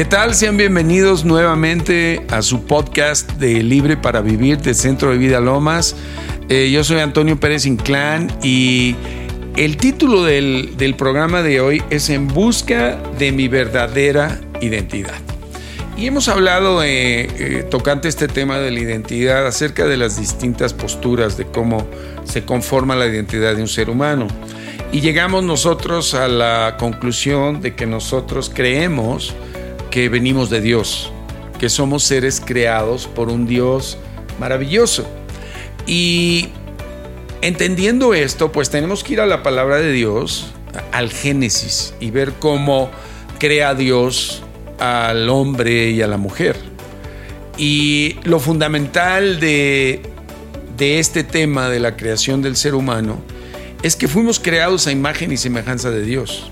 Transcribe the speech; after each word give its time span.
¿Qué 0.00 0.06
tal? 0.06 0.34
Sean 0.34 0.56
bienvenidos 0.56 1.26
nuevamente 1.26 2.24
a 2.30 2.40
su 2.40 2.64
podcast 2.64 3.32
de 3.32 3.62
Libre 3.62 3.98
para 3.98 4.22
Vivir 4.22 4.56
de 4.56 4.72
Centro 4.72 5.10
de 5.10 5.18
Vida 5.18 5.40
Lomas. 5.40 5.94
Eh, 6.48 6.70
yo 6.72 6.82
soy 6.84 7.00
Antonio 7.00 7.38
Pérez 7.38 7.66
Inclán 7.66 8.32
y 8.42 8.96
el 9.58 9.76
título 9.76 10.24
del, 10.24 10.78
del 10.78 10.96
programa 10.96 11.42
de 11.42 11.60
hoy 11.60 11.82
es 11.90 12.08
En 12.08 12.28
busca 12.28 12.96
de 13.18 13.30
mi 13.30 13.48
verdadera 13.48 14.40
identidad. 14.62 15.18
Y 15.98 16.06
hemos 16.06 16.28
hablado 16.28 16.82
eh, 16.82 17.28
eh, 17.38 17.66
tocante 17.70 18.08
este 18.08 18.26
tema 18.26 18.58
de 18.58 18.70
la 18.70 18.80
identidad 18.80 19.46
acerca 19.46 19.84
de 19.84 19.98
las 19.98 20.18
distintas 20.18 20.72
posturas 20.72 21.36
de 21.36 21.44
cómo 21.44 21.86
se 22.24 22.46
conforma 22.46 22.96
la 22.96 23.06
identidad 23.06 23.54
de 23.54 23.60
un 23.60 23.68
ser 23.68 23.90
humano. 23.90 24.28
Y 24.92 25.02
llegamos 25.02 25.44
nosotros 25.44 26.14
a 26.14 26.26
la 26.26 26.76
conclusión 26.78 27.60
de 27.60 27.74
que 27.74 27.84
nosotros 27.84 28.50
creemos 28.52 29.34
que 29.90 30.08
venimos 30.08 30.50
de 30.50 30.60
Dios, 30.60 31.12
que 31.58 31.68
somos 31.68 32.04
seres 32.04 32.40
creados 32.44 33.06
por 33.06 33.28
un 33.28 33.46
Dios 33.46 33.98
maravilloso. 34.38 35.06
Y 35.86 36.48
entendiendo 37.42 38.14
esto, 38.14 38.52
pues 38.52 38.70
tenemos 38.70 39.04
que 39.04 39.14
ir 39.14 39.20
a 39.20 39.26
la 39.26 39.42
palabra 39.42 39.76
de 39.76 39.92
Dios, 39.92 40.52
al 40.92 41.10
Génesis, 41.10 41.94
y 42.00 42.10
ver 42.10 42.34
cómo 42.38 42.90
crea 43.38 43.74
Dios 43.74 44.42
al 44.78 45.28
hombre 45.28 45.90
y 45.90 46.02
a 46.02 46.06
la 46.06 46.16
mujer. 46.16 46.56
Y 47.58 48.16
lo 48.22 48.40
fundamental 48.40 49.40
de, 49.40 50.02
de 50.76 50.98
este 50.98 51.24
tema 51.24 51.68
de 51.68 51.80
la 51.80 51.96
creación 51.96 52.40
del 52.40 52.56
ser 52.56 52.74
humano 52.74 53.20
es 53.82 53.96
que 53.96 54.08
fuimos 54.08 54.38
creados 54.40 54.86
a 54.86 54.92
imagen 54.92 55.32
y 55.32 55.36
semejanza 55.36 55.90
de 55.90 56.02
Dios. 56.02 56.50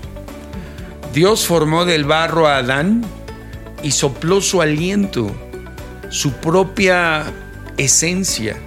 Dios 1.13 1.45
formó 1.45 1.85
del 1.85 2.05
barro 2.05 2.47
a 2.47 2.57
Adán 2.57 3.03
y 3.83 3.91
sopló 3.91 4.41
su 4.41 4.61
aliento, 4.61 5.31
su 6.09 6.33
propia 6.33 7.31
esencia. 7.77 8.57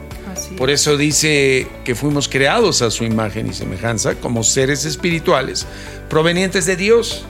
Por 0.57 0.71
eso 0.71 0.97
dice 0.97 1.67
que 1.85 1.95
fuimos 1.95 2.29
creados 2.29 2.83
a 2.83 2.91
su 2.91 3.05
imagen 3.05 3.47
y 3.47 3.53
semejanza 3.53 4.17
como 4.17 4.43
seres 4.43 4.85
espirituales 4.85 5.67
provenientes 6.09 6.67
de 6.67 6.77
Dios. 6.77 7.25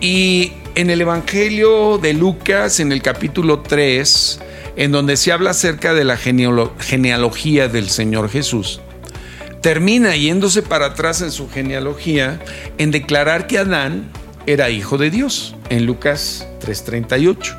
Y 0.00 0.52
en 0.74 0.90
el 0.90 1.00
Evangelio 1.00 1.98
de 1.98 2.12
Lucas, 2.12 2.80
en 2.80 2.92
el 2.92 3.02
capítulo 3.02 3.60
3, 3.60 4.40
en 4.76 4.92
donde 4.92 5.16
se 5.16 5.32
habla 5.32 5.50
acerca 5.50 5.94
de 5.94 6.04
la 6.04 6.16
genealogía 6.16 7.68
del 7.68 7.88
Señor 7.88 8.28
Jesús, 8.28 8.80
termina 9.62 10.14
yéndose 10.16 10.62
para 10.62 10.86
atrás 10.86 11.22
en 11.22 11.32
su 11.32 11.48
genealogía 11.48 12.40
en 12.78 12.90
declarar 12.90 13.46
que 13.46 13.58
Adán 13.58 14.10
era 14.46 14.70
hijo 14.70 14.98
de 14.98 15.10
Dios, 15.10 15.56
en 15.70 15.86
Lucas 15.86 16.46
3:38. 16.66 17.56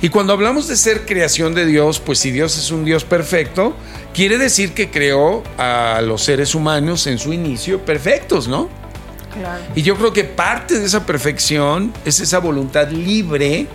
Y 0.00 0.08
cuando 0.08 0.32
hablamos 0.32 0.68
de 0.68 0.76
ser 0.76 1.04
creación 1.04 1.54
de 1.54 1.66
Dios, 1.66 2.00
pues 2.00 2.18
si 2.18 2.30
Dios 2.30 2.56
es 2.56 2.70
un 2.70 2.84
Dios 2.84 3.04
perfecto, 3.04 3.74
quiere 4.14 4.38
decir 4.38 4.72
que 4.72 4.90
creó 4.90 5.42
a 5.58 6.00
los 6.02 6.22
seres 6.22 6.54
humanos 6.54 7.06
en 7.06 7.18
su 7.18 7.32
inicio 7.32 7.84
perfectos, 7.84 8.48
¿no? 8.48 8.68
Y 9.74 9.82
yo 9.82 9.96
creo 9.96 10.12
que 10.12 10.24
parte 10.24 10.78
de 10.78 10.86
esa 10.86 11.04
perfección 11.04 11.92
es 12.06 12.20
esa 12.20 12.38
voluntad 12.38 12.88
libre 12.88 13.66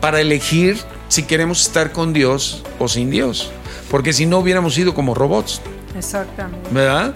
para 0.00 0.20
elegir 0.20 0.78
si 1.08 1.24
queremos 1.24 1.66
estar 1.66 1.92
con 1.92 2.12
Dios 2.12 2.64
o 2.78 2.88
sin 2.88 3.10
Dios. 3.10 3.50
Porque 3.90 4.12
si 4.12 4.24
no 4.24 4.38
hubiéramos 4.38 4.74
sido 4.74 4.94
como 4.94 5.14
robots. 5.14 5.60
Exactamente. 5.96 6.68
¿Verdad? 6.70 7.14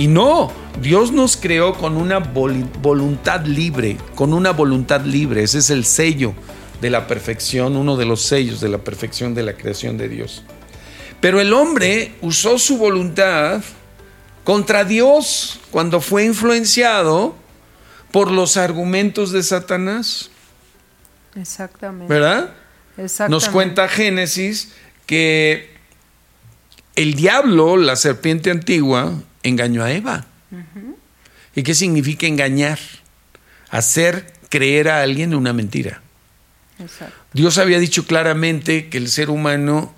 Y 0.00 0.06
no, 0.06 0.50
Dios 0.80 1.12
nos 1.12 1.36
creó 1.36 1.74
con 1.74 1.98
una 1.98 2.20
voluntad 2.20 3.44
libre, 3.44 3.98
con 4.14 4.32
una 4.32 4.50
voluntad 4.50 5.02
libre. 5.02 5.42
Ese 5.42 5.58
es 5.58 5.68
el 5.68 5.84
sello 5.84 6.32
de 6.80 6.88
la 6.88 7.06
perfección, 7.06 7.76
uno 7.76 7.98
de 7.98 8.06
los 8.06 8.22
sellos 8.22 8.62
de 8.62 8.70
la 8.70 8.78
perfección 8.78 9.34
de 9.34 9.42
la 9.42 9.58
creación 9.58 9.98
de 9.98 10.08
Dios. 10.08 10.42
Pero 11.20 11.38
el 11.38 11.52
hombre 11.52 12.14
usó 12.22 12.58
su 12.58 12.78
voluntad 12.78 13.60
contra 14.42 14.84
Dios 14.84 15.60
cuando 15.70 16.00
fue 16.00 16.24
influenciado 16.24 17.34
por 18.10 18.30
los 18.30 18.56
argumentos 18.56 19.32
de 19.32 19.42
Satanás. 19.42 20.30
Exactamente. 21.34 22.10
¿Verdad? 22.10 22.54
Exactamente. 22.96 23.32
Nos 23.32 23.52
cuenta 23.52 23.86
Génesis 23.86 24.72
que 25.04 25.68
el 26.96 27.12
diablo, 27.12 27.76
la 27.76 27.96
serpiente 27.96 28.50
antigua, 28.50 29.12
engañó 29.42 29.84
a 29.84 29.92
Eva. 29.92 30.26
¿Y 31.54 31.62
qué 31.62 31.74
significa 31.74 32.26
engañar? 32.26 32.78
Hacer 33.70 34.32
creer 34.48 34.88
a 34.88 35.02
alguien 35.02 35.34
una 35.34 35.52
mentira. 35.52 36.02
Exacto. 36.78 37.14
Dios 37.32 37.58
había 37.58 37.78
dicho 37.78 38.06
claramente 38.06 38.88
que 38.88 38.98
el 38.98 39.08
ser 39.08 39.30
humano 39.30 39.94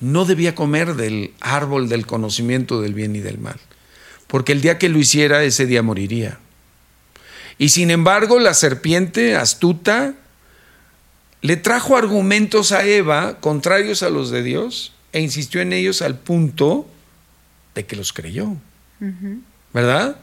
no 0.00 0.24
debía 0.24 0.54
comer 0.54 0.94
del 0.94 1.32
árbol 1.40 1.88
del 1.88 2.06
conocimiento 2.06 2.82
del 2.82 2.94
bien 2.94 3.16
y 3.16 3.20
del 3.20 3.38
mal 3.38 3.58
porque 4.26 4.52
el 4.52 4.60
día 4.60 4.78
que 4.78 4.88
lo 4.88 4.98
hiciera, 4.98 5.44
ese 5.44 5.66
día 5.66 5.82
moriría. 5.82 6.38
Y 7.58 7.70
sin 7.70 7.90
embargo, 7.90 8.38
la 8.38 8.54
serpiente 8.54 9.36
astuta 9.36 10.14
le 11.42 11.56
trajo 11.56 11.96
argumentos 11.96 12.72
a 12.72 12.84
Eva 12.84 13.38
contrarios 13.40 14.02
a 14.02 14.10
los 14.10 14.30
de 14.30 14.42
Dios 14.42 14.92
e 15.12 15.20
insistió 15.20 15.60
en 15.60 15.72
ellos 15.72 16.02
al 16.02 16.18
punto 16.18 16.88
de 17.74 17.86
que 17.86 17.96
los 17.96 18.12
creyó. 18.12 18.56
¿Verdad? 19.72 20.16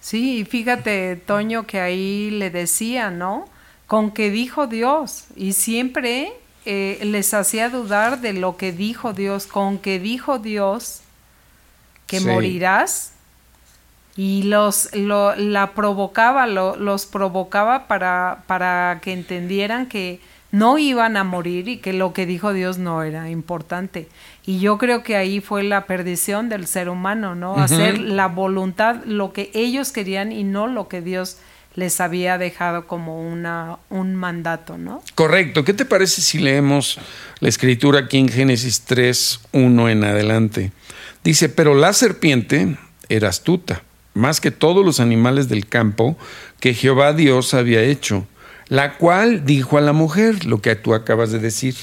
Sí, 0.00 0.46
fíjate, 0.48 1.16
Toño, 1.16 1.66
que 1.66 1.80
ahí 1.80 2.30
le 2.30 2.50
decía, 2.50 3.10
¿no? 3.10 3.46
Con 3.86 4.10
que 4.10 4.30
dijo 4.30 4.66
Dios. 4.66 5.24
Y 5.36 5.52
siempre 5.52 6.32
eh, 6.64 6.98
les 7.02 7.34
hacía 7.34 7.68
dudar 7.68 8.20
de 8.20 8.32
lo 8.32 8.56
que 8.56 8.72
dijo 8.72 9.12
Dios. 9.12 9.46
Con 9.46 9.78
que 9.78 9.98
dijo 9.98 10.38
Dios, 10.38 11.00
que 12.06 12.20
morirás 12.20 13.12
y 14.16 14.42
los 14.42 14.90
la 14.94 15.72
provocaba 15.74 16.46
los 16.46 17.06
provocaba 17.06 17.86
para 17.86 18.42
para 18.46 18.98
que 19.02 19.12
entendieran 19.12 19.86
que 19.86 20.20
no 20.52 20.78
iban 20.78 21.16
a 21.16 21.24
morir 21.24 21.68
y 21.68 21.76
que 21.78 21.92
lo 21.92 22.12
que 22.12 22.26
dijo 22.26 22.52
Dios 22.52 22.78
no 22.78 23.02
era 23.02 23.30
importante 23.30 24.08
y 24.44 24.58
yo 24.60 24.78
creo 24.78 25.02
que 25.02 25.16
ahí 25.16 25.40
fue 25.40 25.62
la 25.62 25.86
perdición 25.86 26.48
del 26.48 26.66
ser 26.66 26.88
humano 26.88 27.34
no 27.34 27.56
hacer 27.56 27.98
la 27.98 28.26
voluntad 28.26 28.96
lo 29.04 29.32
que 29.32 29.50
ellos 29.54 29.92
querían 29.92 30.32
y 30.32 30.44
no 30.44 30.66
lo 30.66 30.88
que 30.88 31.02
Dios 31.02 31.38
les 31.74 32.00
había 32.00 32.36
dejado 32.36 32.86
como 32.86 33.22
una, 33.22 33.78
un 33.90 34.16
mandato, 34.16 34.76
¿no? 34.76 35.02
Correcto. 35.14 35.64
¿Qué 35.64 35.72
te 35.72 35.84
parece 35.84 36.20
si 36.20 36.38
leemos 36.38 36.98
la 37.38 37.48
escritura 37.48 38.00
aquí 38.00 38.18
en 38.18 38.28
Génesis 38.28 38.82
3, 38.82 39.40
1 39.52 39.88
en 39.88 40.04
adelante? 40.04 40.72
Dice, 41.22 41.48
pero 41.48 41.74
la 41.74 41.92
serpiente 41.92 42.76
era 43.08 43.28
astuta, 43.28 43.82
más 44.14 44.40
que 44.40 44.50
todos 44.50 44.84
los 44.84 45.00
animales 45.00 45.48
del 45.48 45.66
campo 45.66 46.16
que 46.58 46.74
Jehová 46.74 47.12
Dios 47.12 47.54
había 47.54 47.82
hecho, 47.82 48.26
la 48.70 48.96
cual 48.96 49.44
dijo 49.44 49.76
a 49.76 49.80
la 49.82 49.92
mujer 49.92 50.46
lo 50.46 50.62
que 50.62 50.76
tú 50.76 50.94
acabas 50.94 51.32
de 51.32 51.40
decir. 51.40 51.74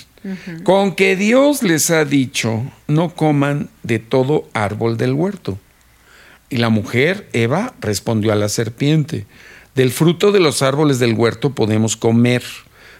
Con 0.63 0.95
que 0.95 1.15
Dios 1.15 1.61
les 1.61 1.91
ha 1.91 2.03
dicho, 2.03 2.63
no 2.87 3.13
coman 3.13 3.69
de 3.83 3.99
todo 3.99 4.49
árbol 4.53 4.97
del 4.97 5.13
huerto. 5.13 5.59
Y 6.49 6.57
la 6.57 6.69
mujer, 6.69 7.27
Eva, 7.33 7.73
respondió 7.81 8.31
a 8.31 8.35
la 8.35 8.49
serpiente, 8.49 9.25
del 9.75 9.91
fruto 9.91 10.31
de 10.31 10.39
los 10.39 10.61
árboles 10.61 10.97
del 10.97 11.13
huerto 11.13 11.53
podemos 11.53 11.97
comer, 11.97 12.43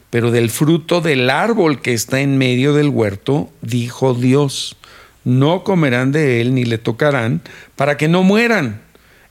pero 0.09 0.31
del 0.31 0.49
fruto 0.49 1.01
del 1.01 1.29
árbol 1.29 1.81
que 1.81 1.93
está 1.93 2.19
en 2.19 2.37
medio 2.37 2.73
del 2.73 2.89
huerto, 2.89 3.49
dijo 3.61 4.13
Dios, 4.13 4.77
no 5.23 5.63
comerán 5.63 6.11
de 6.11 6.41
él 6.41 6.53
ni 6.53 6.65
le 6.65 6.77
tocarán, 6.77 7.41
para 7.75 7.97
que 7.97 8.07
no 8.07 8.23
mueran. 8.23 8.81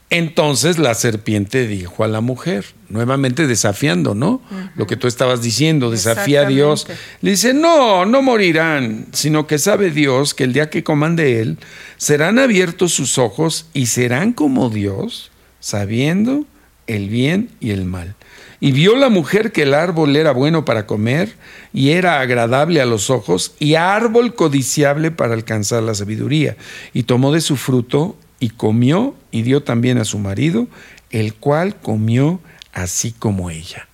Entonces 0.09 0.79
la 0.79 0.95
serpiente 0.95 1.67
dijo 1.67 2.05
a 2.05 2.09
la 2.09 2.21
mujer, 2.21 2.65
nuevamente 2.89 3.49
desafiando, 3.49 4.15
¿no? 4.15 4.41
Lo 4.77 4.87
que 4.87 4.97
tú 4.97 5.09
estabas 5.09 5.43
diciendo, 5.43 5.91
desafía 5.91 6.43
a 6.43 6.45
Dios. 6.47 6.87
Le 7.23 7.33
dice, 7.33 7.53
no, 7.53 8.07
no 8.07 8.23
morirán, 8.23 9.07
sino 9.13 9.49
que 9.49 9.59
sabe 9.59 9.91
Dios 9.91 10.33
que 10.33 10.45
el 10.45 10.53
día 10.53 10.71
que 10.71 10.85
coman 10.85 11.17
de 11.17 11.41
él, 11.41 11.59
serán 11.97 12.39
abiertos 12.39 12.93
sus 12.93 13.19
ojos 13.19 13.67
y 13.75 13.87
serán 13.87 14.33
como 14.33 14.71
Dios, 14.71 15.33
sabiendo 15.59 16.45
el 16.87 17.09
bien 17.09 17.51
y 17.59 17.71
el 17.71 17.85
mal. 17.85 18.15
Y 18.61 18.73
vio 18.73 18.97
la 18.97 19.09
mujer 19.09 19.51
que 19.51 19.63
el 19.63 19.75
árbol 19.75 20.15
era 20.15 20.31
bueno 20.31 20.65
para 20.65 20.87
comer 20.87 21.35
y 21.75 21.91
era 21.91 22.21
agradable 22.21 22.81
a 22.81 22.87
los 22.87 23.11
ojos 23.11 23.55
y 23.59 23.75
árbol 23.75 24.35
codiciable 24.35 25.11
para 25.11 25.35
alcanzar 25.35 25.83
la 25.83 25.95
sabiduría. 25.95 26.57
Y 26.95 27.03
tomó 27.03 27.33
de 27.33 27.41
su 27.41 27.57
fruto 27.57 28.17
y 28.41 28.51
comió 28.51 29.15
y 29.31 29.43
dio 29.43 29.63
también 29.63 29.99
a 29.99 30.05
su 30.05 30.19
marido, 30.19 30.69
el 31.11 31.35
cual 31.35 31.77
comió 31.77 32.41
así 32.73 33.13
como 33.13 33.51
ella. 33.51 33.89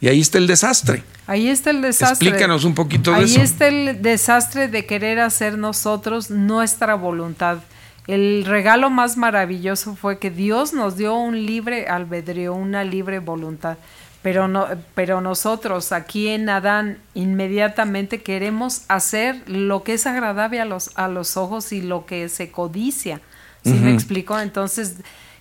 Y 0.00 0.08
ahí 0.08 0.20
está 0.20 0.38
el 0.38 0.46
desastre. 0.46 1.02
Ahí 1.26 1.48
está 1.48 1.70
el 1.70 1.82
desastre. 1.82 2.28
Explícanos 2.28 2.64
un 2.64 2.74
poquito 2.74 3.12
de 3.12 3.24
eso. 3.24 3.38
Ahí 3.38 3.44
está 3.44 3.66
el 3.68 4.02
desastre 4.02 4.68
de 4.68 4.86
querer 4.86 5.20
hacer 5.20 5.58
nosotros 5.58 6.30
nuestra 6.30 6.94
voluntad. 6.94 7.58
El 8.06 8.44
regalo 8.44 8.90
más 8.90 9.16
maravilloso 9.16 9.96
fue 9.96 10.18
que 10.18 10.30
Dios 10.30 10.72
nos 10.72 10.96
dio 10.96 11.14
un 11.16 11.44
libre 11.44 11.88
albedrío, 11.88 12.54
una 12.54 12.84
libre 12.84 13.18
voluntad 13.18 13.78
Pero, 14.22 14.46
no, 14.46 14.68
pero 14.94 15.20
nosotros 15.20 15.90
aquí 15.90 16.28
en 16.28 16.48
Adán 16.48 16.98
inmediatamente 17.14 18.22
queremos 18.22 18.82
hacer 18.86 19.42
lo 19.48 19.82
que 19.82 19.94
es 19.94 20.06
agradable 20.06 20.60
a 20.60 20.64
los, 20.64 20.92
a 20.94 21.08
los 21.08 21.36
ojos 21.36 21.72
y 21.72 21.82
lo 21.82 22.06
que 22.06 22.28
se 22.28 22.52
codicia. 22.52 23.20
¿Sí 23.66 23.74
me 23.74 23.92
explico? 23.92 24.38
Entonces, 24.38 24.94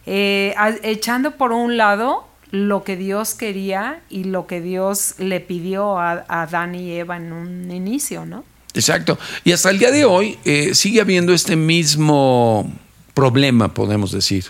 eh, 0.06 0.54
echando 0.84 1.32
por 1.38 1.52
un 1.52 1.78
lado 1.78 2.28
lo 2.52 2.84
que 2.84 2.96
Dios 2.96 3.34
quería 3.34 4.02
y 4.10 4.26
lo 4.26 4.48
que 4.48 4.62
Dios 4.62 5.16
le 5.18 5.40
pidió 5.40 6.00
a, 6.00 6.26
Adán 6.28 6.76
y 6.76 6.92
Eva 6.92 7.18
en 7.18 7.34
un 7.34 7.72
inicio, 7.72 8.26
¿no? 8.26 8.44
Exacto. 8.74 9.18
Y 9.44 9.52
hasta 9.52 9.70
el 9.70 9.80
día 9.80 9.92
de 9.92 10.06
hoy 10.06 10.38
eh, 10.46 10.76
sigue 10.76 11.02
habiendo 11.02 11.34
este 11.34 11.56
mismo 11.56 12.72
problema, 13.14 13.74
podemos 13.74 14.12
decir, 14.12 14.46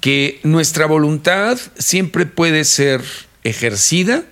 que 0.00 0.40
nuestra 0.42 0.86
voluntad 0.86 1.58
siempre 1.78 2.26
puede 2.26 2.64
ser 2.64 3.02
ejercida 3.44 4.24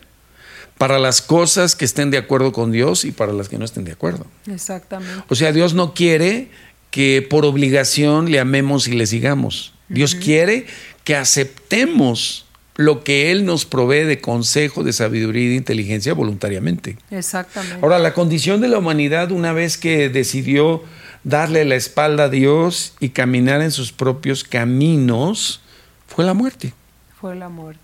para 0.78 0.98
las 0.98 1.20
cosas 1.20 1.76
que 1.76 1.84
estén 1.84 2.10
de 2.10 2.18
acuerdo 2.18 2.52
con 2.52 2.72
Dios 2.72 3.04
y 3.04 3.12
para 3.12 3.32
las 3.32 3.48
que 3.48 3.58
no 3.58 3.64
estén 3.64 3.84
de 3.84 3.92
acuerdo. 3.92 4.26
Exactamente. 4.46 5.24
O 5.28 5.34
sea, 5.34 5.52
Dios 5.52 5.74
no 5.74 5.94
quiere 5.94 6.50
que 6.90 7.26
por 7.28 7.44
obligación 7.44 8.30
le 8.30 8.40
amemos 8.40 8.88
y 8.88 8.92
le 8.92 9.06
sigamos. 9.06 9.72
Dios 9.88 10.14
quiere 10.14 10.66
que 11.04 11.16
aceptemos 11.16 12.46
lo 12.76 13.04
que 13.04 13.30
Él 13.30 13.44
nos 13.44 13.66
provee 13.66 14.04
de 14.04 14.20
consejo, 14.20 14.82
de 14.84 14.92
sabiduría 14.92 15.44
y 15.44 15.48
de 15.48 15.54
inteligencia 15.56 16.14
voluntariamente. 16.14 16.96
Exactamente. 17.10 17.78
Ahora, 17.82 17.98
la 17.98 18.14
condición 18.14 18.60
de 18.60 18.68
la 18.68 18.78
humanidad, 18.78 19.32
una 19.32 19.52
vez 19.52 19.76
que 19.76 20.08
decidió 20.08 20.82
darle 21.22 21.64
la 21.64 21.74
espalda 21.74 22.24
a 22.24 22.28
Dios 22.28 22.94
y 23.00 23.10
caminar 23.10 23.60
en 23.60 23.70
sus 23.70 23.92
propios 23.92 24.44
caminos, 24.44 25.60
fue 26.06 26.24
la 26.24 26.32
muerte. 26.32 26.72
Fue 27.20 27.36
la 27.36 27.48
muerte. 27.48 27.80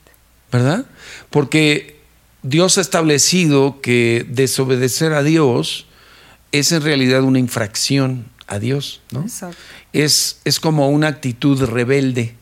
¿Verdad? 0.51 0.87
Porque 1.29 1.97
Dios 2.43 2.79
ha 2.79 2.81
establecido 2.81 3.81
que 3.83 4.25
desobedecer 4.29 5.13
a 5.13 5.23
Dios 5.23 5.87
es 6.53 6.73
en 6.73 6.83
realidad 6.83 7.23
una 7.23 7.39
infracción 7.39 8.25
a 8.47 8.59
Dios, 8.59 9.01
¿no? 9.11 9.23
Exacto. 9.23 9.57
Es, 9.93 10.41
es 10.45 10.61
como 10.61 10.89
una 10.91 11.09
actitud 11.09 11.63
rebelde 11.65 12.35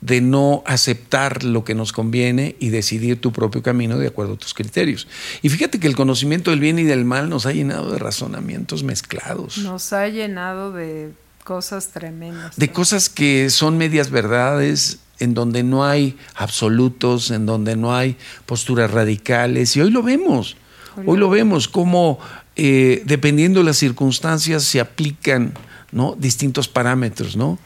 de 0.00 0.20
no 0.20 0.64
aceptar 0.66 1.44
lo 1.44 1.62
que 1.62 1.76
nos 1.76 1.92
conviene 1.92 2.56
y 2.58 2.70
decidir 2.70 3.20
tu 3.20 3.32
propio 3.32 3.62
camino 3.62 3.96
de 3.96 4.08
acuerdo 4.08 4.34
a 4.34 4.36
tus 4.36 4.54
criterios. 4.54 5.06
Y 5.40 5.50
fíjate 5.50 5.78
que 5.78 5.86
el 5.86 5.94
conocimiento 5.94 6.50
del 6.50 6.58
bien 6.58 6.80
y 6.80 6.82
del 6.82 7.04
mal 7.04 7.28
nos 7.28 7.46
ha 7.46 7.52
llenado 7.52 7.92
de 7.92 7.98
razonamientos 7.98 8.82
mezclados. 8.82 9.58
Nos 9.58 9.92
ha 9.92 10.08
llenado 10.08 10.72
de 10.72 11.12
cosas 11.44 11.88
tremendas. 11.88 12.56
De 12.56 12.72
cosas 12.72 13.08
que 13.08 13.48
son 13.50 13.78
medias 13.78 14.10
verdades, 14.10 14.98
en 15.20 15.34
donde 15.34 15.62
no 15.62 15.84
hay 15.84 16.18
absolutos, 16.34 17.30
en 17.30 17.46
donde 17.46 17.76
no 17.76 17.94
hay 17.94 18.16
posturas 18.46 18.90
radicales. 18.90 19.76
Y 19.76 19.80
hoy 19.80 19.90
lo 19.90 20.02
vemos. 20.02 20.56
Hoy 21.04 21.18
lo 21.18 21.28
vemos 21.28 21.68
como 21.68 22.18
eh, 22.56 23.02
dependiendo 23.04 23.60
de 23.60 23.66
las 23.66 23.76
circunstancias 23.76 24.64
se 24.64 24.80
aplican 24.80 25.52
¿no? 25.92 26.16
distintos 26.18 26.68
parámetros, 26.68 27.36
¿no? 27.36 27.58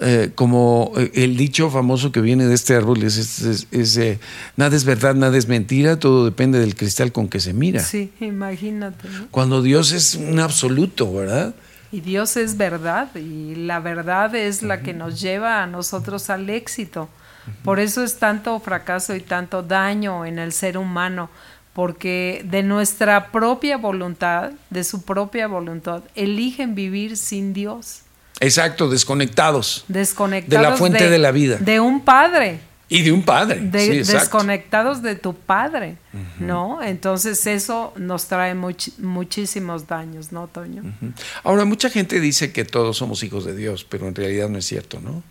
Eh, 0.00 0.32
como 0.34 0.92
eh, 0.96 1.12
el 1.14 1.36
dicho 1.36 1.70
famoso 1.70 2.10
que 2.10 2.20
viene 2.20 2.46
de 2.46 2.54
este 2.54 2.74
árbol 2.74 3.04
es, 3.04 3.66
eh, 3.72 4.18
nada 4.56 4.74
es 4.74 4.84
verdad, 4.84 5.14
nada 5.14 5.36
es 5.36 5.46
mentira, 5.46 6.00
todo 6.00 6.24
depende 6.24 6.58
del 6.58 6.74
cristal 6.74 7.12
con 7.12 7.28
que 7.28 7.38
se 7.38 7.52
mira. 7.52 7.80
Sí, 7.80 8.12
imagínate. 8.18 9.08
Cuando 9.30 9.62
Dios 9.62 9.92
es 9.92 10.16
un 10.16 10.40
absoluto, 10.40 11.12
¿verdad? 11.14 11.54
Y 11.92 12.00
Dios 12.00 12.36
es 12.36 12.56
verdad 12.56 13.14
y 13.14 13.54
la 13.54 13.78
verdad 13.78 14.34
es 14.34 14.64
la 14.64 14.82
que 14.82 14.92
nos 14.92 15.20
lleva 15.20 15.62
a 15.62 15.68
nosotros 15.68 16.28
al 16.28 16.50
éxito. 16.50 17.08
Por 17.62 17.78
eso 17.78 18.02
es 18.02 18.16
tanto 18.18 18.58
fracaso 18.58 19.14
y 19.14 19.20
tanto 19.20 19.62
daño 19.62 20.24
en 20.24 20.40
el 20.40 20.52
ser 20.52 20.76
humano, 20.76 21.30
porque 21.74 22.42
de 22.48 22.62
nuestra 22.62 23.32
propia 23.32 23.76
voluntad, 23.76 24.52
de 24.70 24.84
su 24.84 25.02
propia 25.02 25.48
voluntad, 25.48 26.02
eligen 26.14 26.74
vivir 26.74 27.16
sin 27.16 27.52
Dios. 27.52 28.00
Exacto, 28.40 28.88
desconectados. 28.88 29.84
Desconectados. 29.88 30.64
De 30.64 30.70
la 30.70 30.76
fuente 30.76 31.10
de, 31.10 31.18
la 31.18 31.32
vida. 31.32 31.56
De 31.58 31.80
un 31.80 32.00
padre. 32.00 32.60
Y 32.88 33.02
de 33.02 33.12
un 33.12 33.22
padre. 33.22 33.60
desconectados 33.60 35.02
de 35.02 35.16
tu 35.16 35.34
padre, 35.34 35.96
¿no? 36.38 36.82
Entonces 36.82 37.46
eso 37.46 37.92
nos 37.96 38.26
trae 38.26 38.54
muchísimos 38.54 39.88
daños, 39.88 40.30
¿no, 40.30 40.46
Toño? 40.46 40.82
Ahora, 41.42 41.64
mucha 41.64 41.90
gente 41.90 42.20
dice 42.20 42.52
que 42.52 42.64
todos 42.64 42.96
somos 42.96 43.22
hijos 43.24 43.44
de 43.44 43.56
Dios, 43.56 43.84
pero 43.88 44.06
en 44.06 44.14
realidad 44.14 44.48
no 44.48 44.58
es 44.58 44.66
cierto, 44.66 45.00
¿no? 45.00 45.22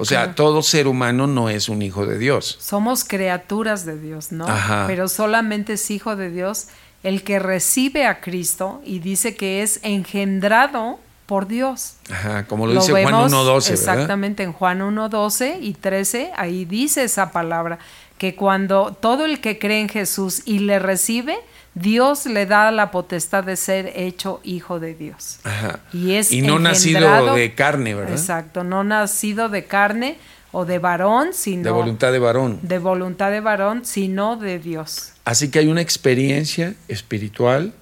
O 0.00 0.04
sea, 0.06 0.34
todo 0.34 0.62
ser 0.62 0.86
humano 0.86 1.26
no 1.26 1.50
es 1.50 1.68
un 1.68 1.82
hijo 1.82 2.06
de 2.06 2.18
Dios. 2.18 2.56
Somos 2.58 3.04
criaturas 3.04 3.84
de 3.84 3.98
Dios, 3.98 4.32
¿no? 4.32 4.46
Pero 4.86 5.08
solamente 5.08 5.74
es 5.74 5.90
hijo 5.90 6.16
de 6.16 6.30
Dios 6.30 6.68
el 7.02 7.22
que 7.22 7.38
recibe 7.38 8.06
a 8.06 8.20
Cristo 8.20 8.80
y 8.84 9.00
dice 9.00 9.36
que 9.36 9.62
es 9.62 9.80
engendrado 9.82 10.98
por 11.26 11.46
Dios. 11.46 11.96
Ajá, 12.10 12.46
como 12.46 12.66
lo, 12.66 12.80
dice 12.80 12.92
Juan 12.92 13.30
1.12. 13.30 13.70
Exactamente, 13.72 14.42
en 14.42 14.52
Juan 14.52 14.80
1.12 14.80 15.58
y 15.60 15.74
13, 15.74 16.32
ahí 16.34 16.64
dice 16.64 17.04
esa 17.04 17.30
palabra, 17.30 17.78
que 18.18 18.34
cuando 18.34 18.96
todo 18.98 19.26
el 19.26 19.40
que 19.40 19.58
cree 19.58 19.80
en 19.80 19.88
Jesús 19.88 20.42
y 20.44 20.60
le 20.60 20.78
recibe, 20.78 21.38
Dios 21.74 22.26
le 22.26 22.46
da 22.46 22.70
la 22.72 22.90
potestad 22.90 23.44
de 23.44 23.56
ser 23.56 23.92
hecho 23.94 24.40
hijo 24.42 24.80
de 24.80 24.94
Dios. 24.94 25.38
Ajá. 25.44 25.80
Y, 25.92 26.14
es 26.14 26.32
y 26.32 26.42
no 26.42 26.58
nacido 26.58 27.34
de 27.34 27.54
carne, 27.54 27.94
¿verdad? 27.94 28.12
Exacto, 28.12 28.64
no 28.64 28.82
nacido 28.84 29.48
de 29.48 29.64
carne 29.66 30.18
o 30.52 30.64
de 30.64 30.78
varón, 30.78 31.28
sino... 31.32 31.62
De 31.62 31.70
voluntad 31.70 32.12
de 32.12 32.18
varón. 32.18 32.58
De 32.62 32.78
voluntad 32.78 33.30
de 33.30 33.40
varón, 33.40 33.84
sino 33.84 34.36
de 34.36 34.58
Dios. 34.58 35.12
Así 35.24 35.50
que 35.50 35.60
hay 35.60 35.68
una 35.68 35.80
experiencia 35.80 36.74
espiritual 36.88 37.72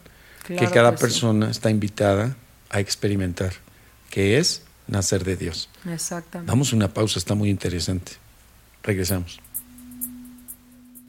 que 0.46 0.66
cada 0.70 0.96
persona 0.96 1.50
está 1.50 1.70
invitada 1.70 2.36
a 2.70 2.80
experimentar, 2.80 3.52
que 4.10 4.38
es 4.38 4.62
nacer 4.86 5.24
de 5.24 5.36
Dios. 5.36 5.68
Exactamente. 5.90 6.50
Damos 6.50 6.72
una 6.72 6.92
pausa, 6.92 7.18
está 7.18 7.34
muy 7.34 7.50
interesante. 7.50 8.12
Regresamos. 8.82 9.40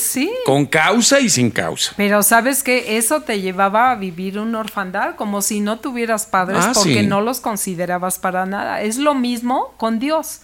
con 0.47 0.65
causa 0.65 1.19
y 1.19 1.29
sin 1.29 1.51
causa. 1.51 1.93
Pero 1.97 2.23
sabes 2.23 2.63
que 2.63 2.97
eso 2.97 3.21
te 3.21 3.41
llevaba 3.41 3.91
a 3.91 3.95
vivir 3.95 4.39
una 4.39 4.61
orfandad, 4.61 5.17
como 5.17 5.43
si 5.43 5.59
no 5.59 5.77
tuvieras 5.77 6.25
padres 6.25 6.57
Ah, 6.63 6.71
porque 6.73 7.01
sí. 7.01 7.05
no 7.05 7.21
los 7.21 7.41
considerabas 7.41 8.17
para 8.17 8.47
nada. 8.47 8.81
Es 8.81 8.97
lo 8.97 9.13
mismo 9.13 9.75
con 9.77 9.99
Dios. 9.99 10.39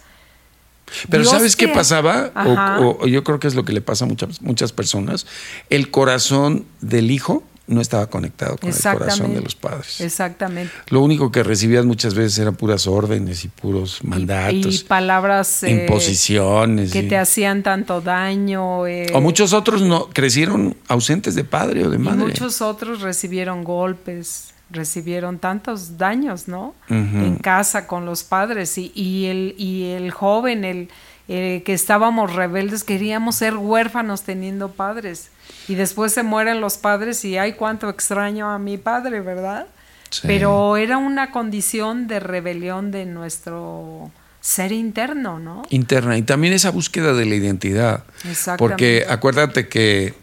Pero 1.09 1.23
Dios 1.23 1.33
¿sabes 1.33 1.55
qué 1.55 1.67
pasaba? 1.67 2.31
O 2.79 3.07
yo 3.07 3.23
creo 3.23 3.39
que 3.39 3.47
es 3.47 3.55
lo 3.55 3.65
que 3.65 3.73
le 3.73 3.81
pasa 3.81 4.05
a 4.05 4.07
muchas, 4.07 4.39
muchas 4.43 4.71
personas. 4.71 5.25
El 5.71 5.89
corazón 5.89 6.65
del 6.81 7.09
hijo 7.09 7.43
no 7.69 7.81
estaba 7.81 8.07
conectado 8.07 8.57
con 8.57 8.69
el 8.69 8.75
corazón 8.97 9.33
de 9.33 9.41
los 9.41 9.55
padres. 9.55 10.01
Exactamente. 10.01 10.73
Lo 10.89 11.01
único 11.01 11.31
que 11.31 11.43
recibías 11.43 11.85
muchas 11.85 12.13
veces 12.15 12.37
eran 12.39 12.55
puras 12.55 12.87
órdenes 12.87 13.45
y 13.45 13.47
puros 13.47 14.03
mandatos, 14.03 14.81
y 14.81 14.83
palabras 14.85 15.63
eh, 15.63 15.69
imposiciones. 15.71 16.91
que 16.91 16.99
y- 17.03 17.07
te 17.07 17.17
hacían 17.17 17.63
tanto 17.63 18.01
daño. 18.01 18.87
eh, 18.87 19.07
o 19.13 19.21
muchos 19.21 19.53
otros 19.53 19.81
no 19.81 20.09
crecieron 20.09 20.75
ausentes 20.87 21.35
de 21.35 21.43
padre 21.43 21.85
o 21.85 21.89
de 21.89 21.95
y 21.97 21.99
madre. 21.99 22.17
muchos 22.25 22.61
otros 22.61 23.01
recibieron 23.01 23.63
golpes, 23.63 24.53
recibieron 24.71 25.39
tantos 25.39 25.97
daños, 25.97 26.47
¿no? 26.47 26.75
En 26.89 27.35
casa 27.37 27.87
con 27.87 28.05
los 28.05 28.23
padres 28.23 28.77
y, 28.77 28.91
y 28.95 29.25
el, 29.27 29.55
y 29.57 29.85
el 29.91 30.11
joven, 30.11 30.63
el 30.63 30.89
eh, 31.31 31.61
que 31.63 31.73
estábamos 31.73 32.33
rebeldes, 32.33 32.83
queríamos 32.83 33.35
ser 33.35 33.55
huérfanos 33.55 34.23
teniendo 34.23 34.71
padres. 34.71 35.29
Y 35.67 35.75
después 35.75 36.11
se 36.11 36.23
mueren 36.23 36.59
los 36.59 36.77
padres 36.77 37.23
y 37.23 37.37
ay, 37.37 37.53
cuánto 37.53 37.87
extraño 37.87 38.49
a 38.49 38.57
mi 38.57 38.79
padre, 38.79 39.21
¿verdad? 39.21 39.67
Sí. 40.09 40.21
Pero 40.25 40.75
era 40.75 40.97
una 40.97 41.29
condición 41.29 42.07
de 42.07 42.19
rebelión 42.19 42.89
de 42.89 43.05
nuestro 43.05 44.09
ser 44.41 44.71
interno, 44.71 45.37
¿no? 45.37 45.61
interna 45.69 46.17
y 46.17 46.23
también 46.23 46.53
esa 46.53 46.71
búsqueda 46.71 47.13
de 47.13 47.25
la 47.25 47.35
identidad. 47.35 48.05
Porque 48.57 49.05
acuérdate 49.07 49.67
que 49.67 50.15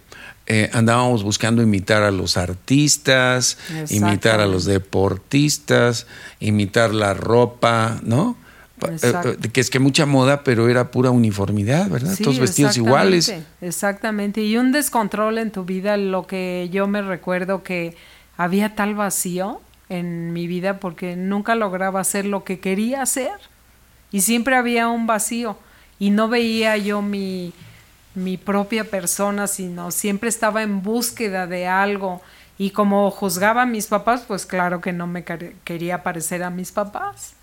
eh, 0.49 0.71
andábamos 0.73 1.23
buscando 1.23 1.63
imitar 1.63 2.03
a 2.03 2.11
los 2.11 2.37
artistas, 2.37 3.59
imitar 3.91 4.41
a 4.41 4.47
los 4.47 4.65
deportistas, 4.65 6.09
imitar 6.41 6.93
la 6.93 7.15
ropa, 7.15 8.01
¿no? 8.03 8.37
Eh, 8.83 8.89
Exacto. 8.93 9.31
eh, 9.31 9.51
que 9.53 9.61
es 9.61 9.71
que 9.71 9.79
mucha 9.79 10.07
moda, 10.07 10.45
pero 10.45 10.69
era 10.69 10.91
pura 10.91 11.11
uniformidad, 11.11 11.89
¿verdad? 11.89 12.15
Sí, 12.15 12.25
Todos 12.25 12.39
vestidos 12.39 12.77
iguales. 12.77 13.33
Exactamente. 13.61 14.43
Y 14.43 14.57
un 14.57 14.73
descontrol 14.73 15.39
en 15.39 15.51
tu 15.51 15.65
vida, 15.65 15.97
lo 15.97 16.27
que 16.27 16.69
yo 16.73 16.87
me 16.87 17.03
recuerdo 17.03 17.63
que 17.63 17.97
había 18.37 18.75
tal 18.75 18.95
vacío 18.95 19.61
en 19.89 20.33
mi 20.33 20.47
vida 20.47 20.79
porque 20.79 21.17
nunca 21.17 21.55
lograba 21.55 22.01
hacer 22.01 22.27
lo 22.27 22.45
que 22.45 22.61
quería 22.61 23.03
hacer. 23.03 23.33
Y 24.13 24.21
siempre 24.21 24.57
había 24.57 24.89
un 24.89 25.07
vacío. 25.07 25.57
Y 25.99 26.11
no 26.11 26.29
veía 26.29 26.77
yo 26.77 27.01
mi, 27.01 27.55
mi 28.15 28.37
propia 28.37 28.85
persona, 28.85 29.47
sino 29.47 29.91
siempre 29.91 30.29
estaba 30.29 30.63
en 30.63 30.83
búsqueda 30.83 31.47
de 31.47 31.67
algo. 31.67 32.21
Y 32.59 32.71
como 32.71 33.11
juzgaba 33.11 33.63
a 33.63 33.67
mis 33.67 33.87
papás, 33.87 34.25
pues 34.27 34.45
claro 34.47 34.81
que 34.81 34.93
no 34.93 35.07
me 35.07 35.25
quería 35.65 36.03
parecer 36.03 36.43
a 36.43 36.51
mis 36.51 36.73
papás. 36.73 37.35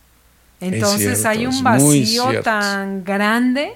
Entonces 0.64 1.20
cierto, 1.20 1.30
hay 1.30 1.46
un 1.46 1.64
vacío 1.64 2.42
tan 2.42 3.04
grande 3.04 3.74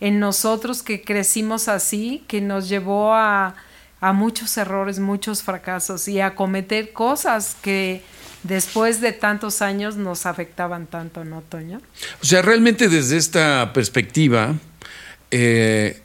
en 0.00 0.20
nosotros 0.20 0.82
que 0.82 1.02
crecimos 1.02 1.68
así, 1.68 2.24
que 2.28 2.40
nos 2.40 2.68
llevó 2.68 3.14
a, 3.14 3.54
a 4.00 4.12
muchos 4.12 4.56
errores, 4.56 4.98
muchos 4.98 5.42
fracasos 5.42 6.06
y 6.08 6.20
a 6.20 6.34
cometer 6.34 6.92
cosas 6.92 7.56
que 7.62 8.02
después 8.42 9.00
de 9.00 9.12
tantos 9.12 9.62
años 9.62 9.96
nos 9.96 10.26
afectaban 10.26 10.86
tanto, 10.86 11.24
¿no, 11.24 11.42
Toño? 11.42 11.80
O 12.22 12.24
sea, 12.24 12.42
realmente 12.42 12.88
desde 12.88 13.16
esta 13.16 13.72
perspectiva, 13.72 14.54
eh, 15.30 16.00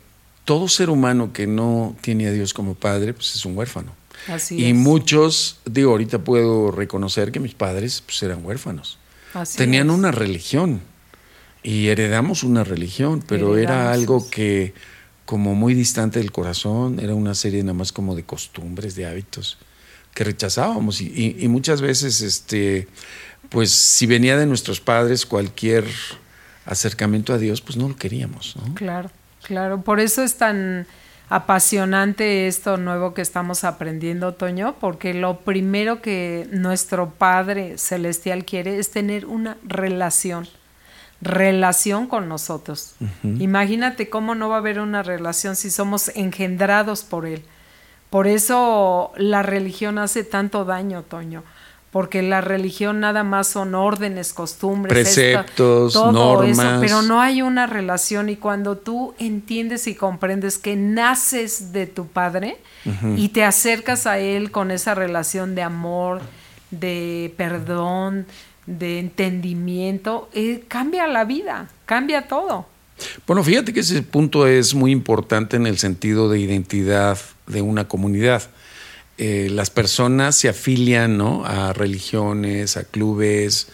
todo 0.46 0.68
ser 0.68 0.89
humano 0.89 1.32
que 1.32 1.48
no 1.48 1.96
tiene 2.01 2.27
a 2.27 2.32
Dios 2.32 2.53
como 2.53 2.75
padre, 2.75 3.13
pues 3.13 3.36
es 3.36 3.46
un 3.46 3.58
huérfano. 3.58 3.96
Así 4.27 4.56
y 4.56 4.70
es. 4.70 4.75
muchos, 4.75 5.60
digo, 5.65 5.92
ahorita 5.92 6.20
puedo 6.20 6.72
reconocer 6.72 7.32
que 7.32 7.39
mis 7.39 7.53
padres 7.53 8.01
pues, 8.06 8.24
eran 8.24 8.46
huérfanos. 8.46 8.98
Así 9.34 9.58
Tenían 9.58 9.90
es. 9.90 9.96
una 9.96 10.12
religión 10.12 10.82
y 11.63 11.88
heredamos 11.88 12.44
una 12.44 12.63
religión, 12.63 13.24
pero 13.28 13.58
era 13.58 13.92
algo 13.92 14.30
que 14.30 14.74
como 15.25 15.56
muy 15.56 15.74
distante 15.74 16.20
del 16.20 16.32
corazón, 16.32 17.00
era 17.00 17.16
una 17.16 17.34
serie 17.34 17.63
nada 17.63 17.74
más 17.74 17.92
como 17.94 18.16
de 18.16 18.24
costumbres, 18.24 18.96
de 18.96 19.06
hábitos 19.06 19.58
que 20.13 20.24
rechazábamos 20.25 21.02
y, 21.02 21.06
y- 21.08 21.38
y 21.44 21.48
muchas 21.48 21.82
veces, 21.82 22.22
este, 22.22 22.88
pues 23.50 23.72
si 23.72 24.06
venía 24.06 24.38
de 24.38 24.46
nuestros 24.46 24.80
padres 24.82 25.25
cualquier 25.25 25.86
acercamiento 26.66 27.34
a 27.34 27.38
Dios, 27.38 27.62
pues 27.62 27.78
no 27.78 27.88
lo 27.90 27.96
queríamos, 27.96 28.56
¿no? 28.58 28.75
Claro, 28.75 29.10
claro. 29.44 29.82
Por 29.82 30.00
eso 30.00 30.22
es 30.24 30.36
tan 30.36 30.86
apasionante 31.30 32.48
esto 32.48 32.77
nuevo 32.77 33.13
que 33.13 33.22
estamos 33.22 33.63
aprendiendo, 33.63 34.34
Toño, 34.34 34.75
porque 34.80 35.13
lo 35.13 35.39
primero 35.39 36.01
que 36.01 36.48
nuestro 36.51 37.12
Padre 37.12 37.77
Celestial 37.77 38.46
quiere 38.46 38.77
es 38.80 38.92
tener 38.92 39.25
una 39.25 39.58
relación, 39.63 40.48
relación 41.22 42.08
con 42.08 42.30
nosotros. 42.30 42.96
Imagínate 43.24 44.10
cómo 44.10 44.36
no 44.36 44.50
va 44.50 44.56
a 44.56 44.60
haber 44.60 44.80
una 44.80 45.03
relación 45.03 45.56
si 45.56 45.72
somos 45.72 46.10
engendrados 46.15 47.03
por 47.03 47.25
Él. 47.25 47.44
Por 48.10 48.27
eso 48.27 49.12
la 49.18 49.42
religión 49.42 49.98
hace 49.98 50.24
tanto 50.24 50.65
daño, 50.65 51.01
Toño. 51.01 51.44
Porque 51.94 52.22
la 52.24 52.42
religión 52.42 53.00
nada 53.00 53.24
más 53.24 53.48
son 53.48 53.76
órdenes, 53.76 54.34
costumbres, 54.34 54.92
Preceptos, 54.92 55.94
todo 55.94 56.12
normas. 56.12 56.60
eso, 56.60 56.78
pero 56.82 57.02
no 57.04 57.22
hay 57.22 57.42
una 57.42 57.68
relación 57.68 58.28
y 58.30 58.36
cuando 58.36 58.78
tú 58.78 59.14
entiendes 59.20 59.88
y 59.88 59.96
comprendes 59.96 60.58
que 60.58 60.76
naces 60.76 61.72
de 61.72 61.86
tu 61.86 62.08
padre 62.08 62.58
y 63.16 63.30
te 63.30 63.46
acercas 63.46 64.08
a 64.08 64.18
él 64.18 64.52
con 64.52 64.72
esa 64.72 64.96
relación 64.96 65.56
de 65.56 65.62
amor, 65.62 66.22
de 66.72 67.34
perdón, 67.38 68.26
de 68.66 69.00
entendimiento, 69.00 70.30
eh, 70.34 70.64
cambia 70.68 71.08
la 71.08 71.26
vida, 71.26 71.70
cambia 71.86 72.28
todo. 72.28 72.68
Bueno, 73.28 73.44
fíjate 73.44 73.74
que 73.74 73.82
ese 73.82 74.02
punto 74.02 74.48
es 74.48 74.74
muy 74.74 74.92
importante 74.92 75.58
en 75.58 75.68
el 75.68 75.78
sentido 75.78 76.30
de 76.30 76.40
identidad 76.40 77.18
de 77.48 77.62
una 77.62 77.88
comunidad. 77.88 78.44
Eh, 79.25 79.48
las 79.50 79.70
personas 79.70 80.36
se 80.36 80.50
afilian 80.50 81.18
¿no? 81.18 81.46
a 81.46 81.72
religiones, 81.72 82.75
a 82.75 82.84
clubes, 82.84 83.70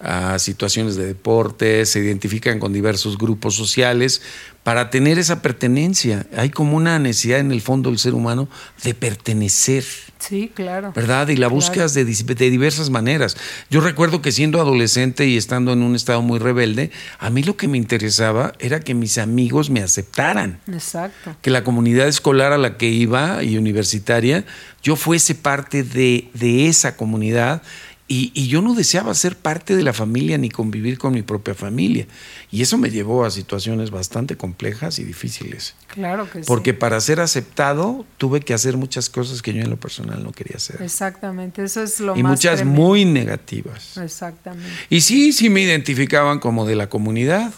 a 0.00 0.38
situaciones 0.38 0.96
de 0.96 1.04
deporte, 1.04 1.84
se 1.84 1.98
identifican 1.98 2.58
con 2.58 2.72
diversos 2.72 3.18
grupos 3.18 3.54
sociales 3.54 4.22
para 4.62 4.88
tener 4.88 5.18
esa 5.18 5.42
pertenencia. 5.42 6.26
Hay 6.34 6.48
como 6.48 6.74
una 6.74 6.98
necesidad 6.98 7.40
en 7.40 7.52
el 7.52 7.60
fondo 7.60 7.90
del 7.90 7.98
ser 7.98 8.14
humano 8.14 8.48
de 8.82 8.94
pertenecer. 8.94 9.84
Sí, 10.18 10.50
claro. 10.54 10.92
¿verdad? 10.94 11.28
Y 11.28 11.32
la 11.36 11.48
Claro. 11.48 11.54
buscas 11.54 11.92
de, 11.94 12.04
de 12.04 12.50
diversas 12.50 12.88
maneras. 12.90 13.36
Yo 13.70 13.80
recuerdo 13.80 14.22
que 14.22 14.32
siendo 14.32 14.60
adolescente 14.60 15.26
y 15.26 15.36
estando 15.36 15.72
en 15.72 15.82
un 15.82 15.94
estado 15.94 16.22
muy 16.22 16.38
rebelde, 16.38 16.90
a 17.18 17.28
mí 17.30 17.42
lo 17.42 17.56
que 17.56 17.68
me 17.68 17.76
interesaba 17.78 18.52
era 18.58 18.80
que 18.80 18.94
mis 18.94 19.18
amigos 19.18 19.68
me 19.70 19.80
aceptaran, 19.82 20.60
Exacto. 20.72 21.36
que 21.42 21.50
la 21.50 21.62
comunidad 21.64 22.08
escolar 22.08 22.52
a 22.52 22.58
la 22.58 22.76
que 22.78 22.88
iba 22.88 23.42
y 23.42 23.58
universitaria, 23.58 24.44
yo 24.82 24.96
fuese 24.96 25.34
parte 25.34 25.82
de, 25.82 26.28
de 26.34 26.68
esa 26.68 26.96
comunidad. 26.96 27.62
Y, 28.06 28.32
y 28.34 28.48
yo 28.48 28.60
no 28.60 28.74
deseaba 28.74 29.14
ser 29.14 29.34
parte 29.34 29.74
de 29.74 29.82
la 29.82 29.94
familia 29.94 30.36
ni 30.36 30.50
convivir 30.50 30.98
con 30.98 31.14
mi 31.14 31.22
propia 31.22 31.54
familia. 31.54 32.06
Y 32.50 32.60
eso 32.60 32.76
me 32.76 32.90
llevó 32.90 33.24
a 33.24 33.30
situaciones 33.30 33.90
bastante 33.90 34.36
complejas 34.36 34.98
y 34.98 35.04
difíciles. 35.04 35.74
Claro 35.86 36.30
que 36.30 36.40
sí. 36.40 36.44
Porque 36.46 36.74
para 36.74 37.00
ser 37.00 37.20
aceptado 37.20 38.04
tuve 38.18 38.40
que 38.40 38.52
hacer 38.52 38.76
muchas 38.76 39.08
cosas 39.08 39.40
que 39.40 39.54
yo 39.54 39.62
en 39.62 39.70
lo 39.70 39.78
personal 39.78 40.22
no 40.22 40.32
quería 40.32 40.56
hacer. 40.56 40.82
Exactamente, 40.82 41.64
eso 41.64 41.82
es 41.82 41.98
lo 41.98 42.14
y 42.14 42.22
más 42.22 42.32
muchas 42.32 42.56
tremendo. 42.56 42.82
muy 42.82 43.04
negativas. 43.06 43.96
Exactamente. 43.96 44.68
Y 44.90 45.00
sí, 45.00 45.32
sí 45.32 45.48
me 45.48 45.62
identificaban 45.62 46.40
como 46.40 46.66
de 46.66 46.76
la 46.76 46.90
comunidad, 46.90 47.54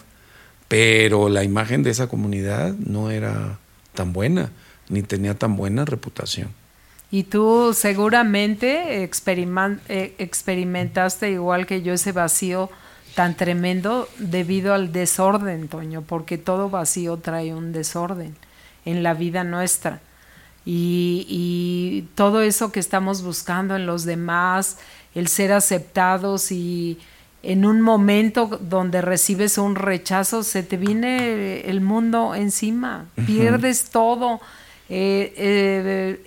pero 0.69 1.27
la 1.27 1.43
imagen 1.43 1.83
de 1.83 1.89
esa 1.89 2.07
comunidad 2.07 2.73
no 2.73 3.11
era 3.11 3.59
tan 3.93 4.13
buena, 4.13 4.51
ni 4.87 5.01
tenía 5.01 5.33
tan 5.33 5.57
buena 5.57 5.83
reputación. 5.83 6.49
Y 7.09 7.23
tú 7.23 7.73
seguramente 7.73 9.03
eh, 9.03 10.15
experimentaste 10.17 11.31
igual 11.31 11.65
que 11.65 11.81
yo 11.81 11.93
ese 11.93 12.11
vacío 12.11 12.69
tan 13.15 13.35
tremendo 13.35 14.07
debido 14.17 14.73
al 14.73 14.91
desorden, 14.91 15.69
Toño, 15.69 16.01
porque 16.01 16.37
todo 16.37 16.69
vacío 16.69 17.17
trae 17.17 17.53
un 17.53 17.71
desorden 17.71 18.35
en 18.85 19.03
la 19.03 19.13
vida 19.13 19.43
nuestra. 19.43 20.01
Y, 20.65 21.25
y 21.29 22.09
todo 22.15 22.41
eso 22.41 22.71
que 22.71 22.81
estamos 22.81 23.23
buscando 23.23 23.75
en 23.75 23.85
los 23.85 24.03
demás, 24.03 24.77
el 25.15 25.29
ser 25.29 25.53
aceptados 25.53 26.51
y 26.51 26.99
en 27.41 27.65
un 27.65 27.81
momento 27.81 28.59
donde 28.61 29.01
recibes 29.01 29.57
un 29.57 29.75
rechazo, 29.75 30.43
se 30.43 30.63
te 30.63 30.75
viene 30.75 31.61
el 31.61 31.79
mundo 31.79 32.35
encima, 32.35 33.05
pierdes 33.25 33.89
todo. 33.89 34.41
Eh, 34.89 35.33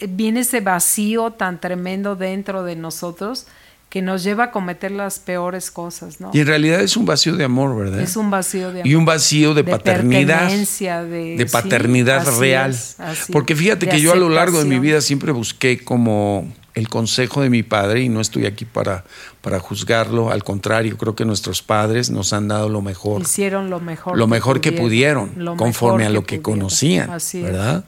eh, 0.00 0.06
viene 0.10 0.40
ese 0.40 0.60
vacío 0.60 1.30
tan 1.30 1.60
tremendo 1.60 2.16
dentro 2.16 2.62
de 2.62 2.76
nosotros 2.76 3.46
que 3.88 4.02
nos 4.02 4.22
lleva 4.22 4.44
a 4.44 4.50
cometer 4.52 4.92
las 4.92 5.18
peores 5.18 5.70
cosas, 5.72 6.20
¿no? 6.20 6.30
Y 6.32 6.40
en 6.40 6.46
realidad 6.46 6.80
es 6.80 6.96
un 6.96 7.06
vacío 7.06 7.34
de 7.34 7.42
amor, 7.44 7.76
¿verdad? 7.76 8.00
Es 8.00 8.16
un 8.16 8.30
vacío 8.30 8.70
de 8.72 8.82
amor. 8.82 8.86
y 8.86 8.94
un 8.94 9.04
vacío 9.04 9.52
de, 9.52 9.64
de 9.64 9.70
paternidad. 9.70 10.48
de- 10.48 11.48
paternidad 11.50 12.38
real. 12.38 12.70
es, 12.70 12.96
Porque 13.32 13.56
fíjate 13.56 13.88
que 13.88 14.00
yo 14.00 14.12
a 14.12 14.16
lo 14.16 14.28
largo 14.28 14.60
de 14.60 14.64
mi 14.66 14.78
vida 14.78 15.00
siempre 15.00 15.32
busqué 15.32 15.82
como 15.82 16.52
el 16.74 16.88
consejo 16.88 17.42
de 17.42 17.50
mi 17.50 17.64
padre 17.64 18.02
y 18.02 18.08
no 18.08 18.20
estoy 18.20 18.46
aquí 18.46 18.64
para, 18.64 19.04
para 19.40 19.58
juzgarlo, 19.58 20.30
al 20.30 20.44
contrario, 20.44 20.96
creo 20.96 21.16
que 21.16 21.24
nuestros 21.24 21.60
padres 21.62 22.10
nos 22.10 22.32
han 22.32 22.46
dado 22.46 22.68
lo 22.68 22.82
mejor. 22.82 23.22
Hicieron 23.22 23.70
lo 23.70 23.80
mejor. 23.80 24.16
Lo 24.16 24.28
mejor 24.28 24.60
que 24.60 24.70
pudieron, 24.70 25.30
conforme 25.56 26.06
a 26.06 26.10
lo 26.10 26.24
que, 26.24 26.40
conocían, 26.40 27.10
¿verdad? 27.42 27.84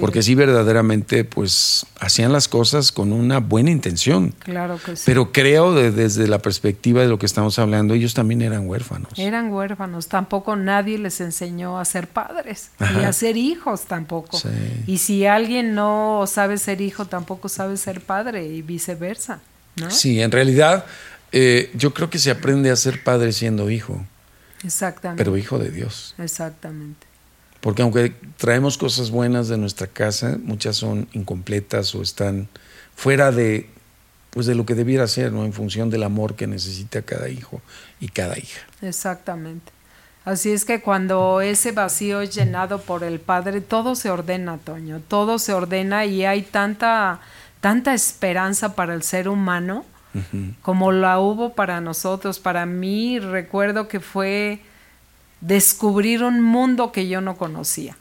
Porque 0.00 0.22
sí 0.22 0.34
verdaderamente 0.34 1.24
pues 1.24 1.86
hacían 2.00 2.32
las 2.32 2.48
cosas 2.48 2.92
con 2.92 3.12
una 3.12 3.40
buena 3.40 3.70
intención. 3.70 4.34
Claro 4.38 4.78
que 4.84 4.96
sí. 4.96 5.02
Pero 5.06 5.32
creo 5.32 5.74
desde 5.74 6.28
la 6.28 6.38
perspectiva 6.40 7.02
de 7.02 7.08
lo 7.08 7.18
que 7.18 7.26
estamos 7.26 7.58
hablando, 7.58 7.94
ellos 7.94 8.14
también 8.14 8.42
eran 8.42 8.68
huérfanos. 8.68 9.12
Eran 9.16 9.52
huérfanos, 9.52 10.08
tampoco 10.08 10.56
nadie 10.56 10.98
les 10.98 11.20
enseñó 11.20 11.78
a 11.78 11.84
ser 11.84 12.08
padres 12.08 12.70
y 12.80 13.04
a 13.04 13.12
ser 13.12 13.36
hijos 13.36 13.82
tampoco. 13.82 14.40
Y 14.86 14.98
si 14.98 15.26
alguien 15.26 15.74
no 15.74 16.24
sabe 16.26 16.58
ser 16.58 16.80
hijo, 16.80 17.06
tampoco 17.06 17.48
sabe 17.48 17.76
ser 17.76 18.00
padre 18.00 18.46
y 18.46 18.62
viceversa. 18.62 19.40
¿no? 19.76 19.90
Sí, 19.90 20.20
en 20.20 20.30
realidad 20.30 20.84
eh, 21.32 21.70
yo 21.74 21.92
creo 21.92 22.10
que 22.10 22.18
se 22.18 22.30
aprende 22.30 22.70
a 22.70 22.76
ser 22.76 23.02
padre 23.02 23.32
siendo 23.32 23.70
hijo. 23.70 24.04
Exactamente. 24.62 25.22
Pero 25.22 25.36
hijo 25.36 25.58
de 25.58 25.70
Dios. 25.70 26.14
Exactamente. 26.18 27.06
Porque 27.64 27.80
aunque 27.80 28.12
traemos 28.36 28.76
cosas 28.76 29.10
buenas 29.10 29.48
de 29.48 29.56
nuestra 29.56 29.86
casa, 29.86 30.36
muchas 30.42 30.76
son 30.76 31.08
incompletas 31.14 31.94
o 31.94 32.02
están 32.02 32.46
fuera 32.94 33.32
de, 33.32 33.70
pues 34.28 34.44
de 34.44 34.54
lo 34.54 34.66
que 34.66 34.74
debiera 34.74 35.06
ser, 35.06 35.32
¿no? 35.32 35.46
En 35.46 35.54
función 35.54 35.88
del 35.88 36.02
amor 36.02 36.36
que 36.36 36.46
necesita 36.46 37.00
cada 37.00 37.30
hijo 37.30 37.62
y 38.00 38.08
cada 38.08 38.38
hija. 38.38 38.60
Exactamente. 38.82 39.72
Así 40.26 40.52
es 40.52 40.66
que 40.66 40.82
cuando 40.82 41.40
ese 41.40 41.72
vacío 41.72 42.20
es 42.20 42.34
llenado 42.34 42.82
por 42.82 43.02
el 43.02 43.18
Padre, 43.18 43.62
todo 43.62 43.94
se 43.94 44.10
ordena, 44.10 44.58
Toño, 44.58 45.00
todo 45.00 45.38
se 45.38 45.54
ordena 45.54 46.04
y 46.04 46.26
hay 46.26 46.42
tanta, 46.42 47.20
tanta 47.62 47.94
esperanza 47.94 48.74
para 48.74 48.92
el 48.92 49.02
ser 49.02 49.26
humano 49.26 49.86
como 50.60 50.92
la 50.92 51.18
hubo 51.18 51.54
para 51.54 51.80
nosotros. 51.80 52.40
Para 52.40 52.66
mí 52.66 53.18
recuerdo 53.20 53.88
que 53.88 54.00
fue 54.00 54.60
descubrir 55.46 56.22
un 56.22 56.40
mundo 56.40 56.92
que 56.92 57.08
yo 57.08 57.20
no 57.20 57.36
conocía. 57.36 57.96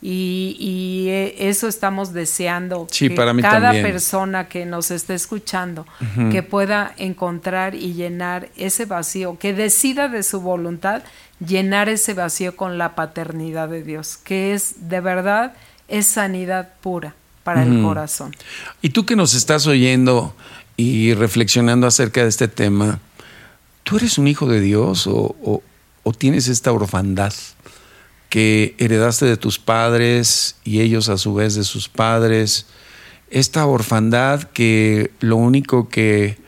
Y, 0.00 1.06
eh, 1.08 1.48
eso 1.48 1.66
estamos 1.66 2.12
deseando 2.12 2.86
que 2.86 3.12
cada 3.42 3.72
persona 3.72 4.46
que 4.46 4.64
nos 4.64 4.92
esté 4.92 5.14
escuchando 5.14 5.86
que 6.30 6.44
pueda 6.44 6.94
encontrar 6.98 7.74
y 7.74 7.94
llenar 7.94 8.48
ese 8.56 8.84
vacío, 8.84 9.38
que 9.40 9.52
decida 9.54 10.08
de 10.08 10.22
su 10.22 10.40
voluntad 10.40 11.02
llenar 11.44 11.88
ese 11.88 12.14
vacío 12.14 12.54
con 12.54 12.78
la 12.78 12.94
paternidad 12.94 13.68
de 13.68 13.82
Dios, 13.82 14.18
que 14.18 14.54
es 14.54 14.88
de 14.88 15.00
verdad 15.00 15.54
es 15.88 16.06
sanidad 16.06 16.74
pura 16.80 17.14
para 17.42 17.64
el 17.64 17.82
corazón. 17.82 18.36
Y 18.82 18.90
tú 18.90 19.04
que 19.04 19.16
nos 19.16 19.34
estás 19.34 19.66
oyendo 19.66 20.36
y 20.76 21.14
reflexionando 21.14 21.88
acerca 21.88 22.22
de 22.22 22.28
este 22.28 22.46
tema, 22.46 23.00
¿tú 23.82 23.96
eres 23.96 24.16
un 24.18 24.28
hijo 24.28 24.46
de 24.46 24.60
Dios 24.60 25.08
o, 25.08 25.34
o 25.42 25.62
tienes 26.12 26.48
esta 26.48 26.72
orfandad 26.72 27.32
que 28.28 28.74
heredaste 28.78 29.26
de 29.26 29.36
tus 29.36 29.58
padres 29.58 30.56
y 30.64 30.80
ellos 30.80 31.08
a 31.08 31.18
su 31.18 31.34
vez 31.34 31.54
de 31.54 31.64
sus 31.64 31.88
padres, 31.88 32.66
esta 33.30 33.66
orfandad 33.66 34.42
que 34.44 35.10
lo 35.20 35.36
único 35.36 35.88
que 35.88 36.38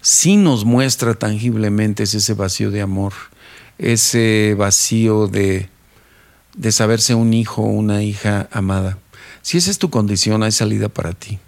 sí 0.00 0.36
nos 0.36 0.64
muestra 0.64 1.14
tangiblemente 1.14 2.02
es 2.02 2.14
ese 2.14 2.34
vacío 2.34 2.70
de 2.70 2.82
amor, 2.82 3.12
ese 3.78 4.54
vacío 4.58 5.26
de, 5.26 5.68
de 6.54 6.72
saberse 6.72 7.14
un 7.14 7.32
hijo 7.32 7.62
o 7.62 7.66
una 7.66 8.02
hija 8.02 8.48
amada. 8.52 8.98
Si 9.42 9.58
esa 9.58 9.70
es 9.70 9.78
tu 9.78 9.90
condición, 9.90 10.42
hay 10.42 10.52
salida 10.52 10.88
para 10.88 11.12
ti, 11.12 11.38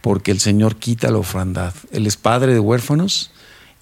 porque 0.00 0.30
el 0.30 0.40
Señor 0.40 0.76
quita 0.76 1.10
la 1.10 1.18
orfandad. 1.18 1.74
Él 1.92 2.06
es 2.06 2.16
padre 2.16 2.52
de 2.52 2.60
huérfanos 2.60 3.30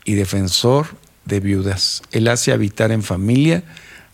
y 0.04 0.14
defensor 0.14 1.01
de 1.24 1.40
viudas. 1.40 2.02
Él 2.12 2.28
hace 2.28 2.52
habitar 2.52 2.92
en 2.92 3.02
familia 3.02 3.64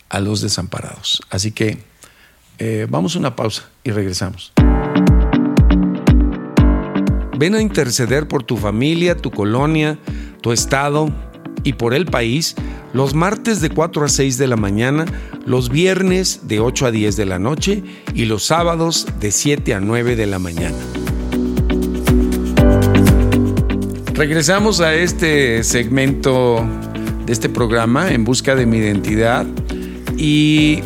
a 0.09 0.21
los 0.21 0.41
desamparados. 0.41 1.23
Así 1.31 1.53
que 1.53 1.79
eh, 2.59 2.87
vamos 2.89 3.17
a 3.17 3.19
una 3.19 3.37
pausa 3.37 3.69
y 3.85 3.91
regresamos. 3.91 4.53
Ven 7.39 7.55
a 7.55 7.63
interceder 7.63 8.27
por 8.27 8.43
tu 8.43 8.57
familia, 8.57 9.17
tu 9.17 9.31
colonia, 9.31 9.99
tu 10.41 10.53
estado 10.53 11.13
y 11.63 11.75
por 11.75 11.95
el 11.95 12.07
país 12.07 12.57
los 12.93 13.15
martes 13.15 13.61
de 13.61 13.71
4 13.71 14.05
a 14.05 14.09
6 14.09 14.39
de 14.39 14.47
la 14.47 14.57
mañana, 14.57 15.05
los 15.47 15.69
viernes 15.69 16.41
de 16.45 16.61
8 16.61 16.87
a 16.87 16.91
10 16.91 17.17
de 17.17 17.27
la 17.27 17.39
noche 17.39 17.83
y 18.15 18.25
los 18.25 18.45
sábados 18.45 19.07
de 19.21 19.31
7 19.31 19.75
a 19.75 19.81
9 19.81 20.17
de 20.17 20.27
la 20.27 20.39
mañana. 20.39 20.77
Regresamos 24.15 24.81
a 24.81 24.95
este 24.95 25.63
segmento 25.63 26.67
de 27.29 27.35
este 27.35 27.51
programa, 27.51 28.11
En 28.11 28.25
Busca 28.25 28.55
de 28.55 28.65
mi 28.65 28.79
Identidad. 28.79 29.45
Y 30.17 30.81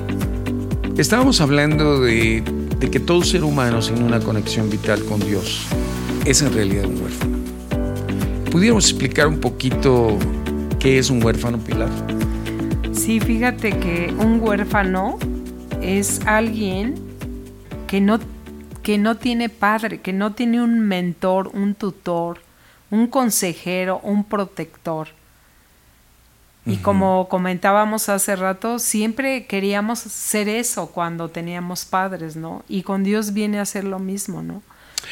estábamos 0.99 1.41
hablando 1.41 2.01
de, 2.01 2.43
que 2.91 2.99
todo 2.99 3.23
ser 3.23 3.45
humano 3.45 3.81
sin 3.81 4.03
una 4.03 4.19
conexión 4.19 4.69
vital 4.69 5.05
con 5.05 5.21
Dios 5.21 5.69
es 6.25 6.43
en 6.43 6.53
realidad 6.53 6.87
un 6.87 7.01
huérfano. 7.01 7.39
¿Pudiéramos 8.51 8.91
explicar 8.91 9.29
un 9.29 9.39
poquito 9.39 10.19
qué 10.81 10.99
es 10.99 11.11
un 11.11 11.23
huérfano, 11.23 11.59
Pilar? 11.59 11.91
Sí, 12.91 13.21
fíjate 13.21 13.79
que 13.79 14.13
un 14.19 14.41
huérfano 14.41 15.21
es 15.81 16.23
alguien 16.27 16.97
que 17.87 18.01
no, 18.01 18.19
que 18.83 18.99
no 18.99 19.17
tiene 19.17 19.49
padre, 19.49 20.01
que 20.01 20.13
no 20.13 20.33
tiene 20.33 20.61
un 20.61 20.81
mentor, 20.81 21.53
un 21.55 21.77
tutor, 21.77 22.39
un 22.91 23.07
consejero, 23.07 24.01
un 24.03 24.25
protector. 24.25 25.22
Y 26.65 26.77
como 26.77 27.29
comentábamos 27.29 28.09
hace 28.09 28.37
rato, 28.37 28.79
siempre 28.79 29.47
queríamos 29.47 29.99
ser 29.99 30.49
eso 30.49 30.87
cuando 30.87 31.29
teníamos 31.29 31.85
padres, 31.85 32.37
¿no? 32.37 32.65
Y 32.69 32.83
con 32.83 33.03
Dios 33.03 33.33
viene 33.33 33.59
a 33.59 33.65
ser 33.65 33.85
lo 33.85 33.99
mismo, 33.99 34.43
¿no? 34.43 34.63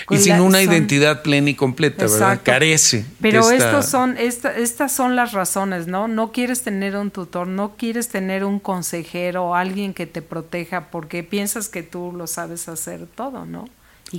y 0.08 0.18
sin 0.18 0.40
una 0.40 0.62
identidad 0.62 1.22
plena 1.22 1.50
y 1.50 1.54
completa, 1.54 2.06
¿verdad? 2.06 2.40
Carece. 2.42 3.04
Pero 3.20 3.50
estos 3.50 3.86
son, 3.86 4.16
estas 4.18 4.92
son 4.92 5.16
las 5.16 5.32
razones, 5.32 5.86
¿no? 5.86 6.08
No 6.08 6.32
quieres 6.32 6.62
tener 6.62 6.96
un 6.96 7.10
tutor, 7.10 7.46
no 7.46 7.76
quieres 7.76 8.08
tener 8.08 8.44
un 8.44 8.60
consejero, 8.60 9.54
alguien 9.54 9.94
que 9.94 10.06
te 10.06 10.22
proteja, 10.22 10.90
porque 10.90 11.22
piensas 11.22 11.68
que 11.68 11.82
tú 11.82 12.12
lo 12.16 12.26
sabes 12.26 12.68
hacer 12.68 13.06
todo, 13.14 13.44
¿no? 13.44 13.68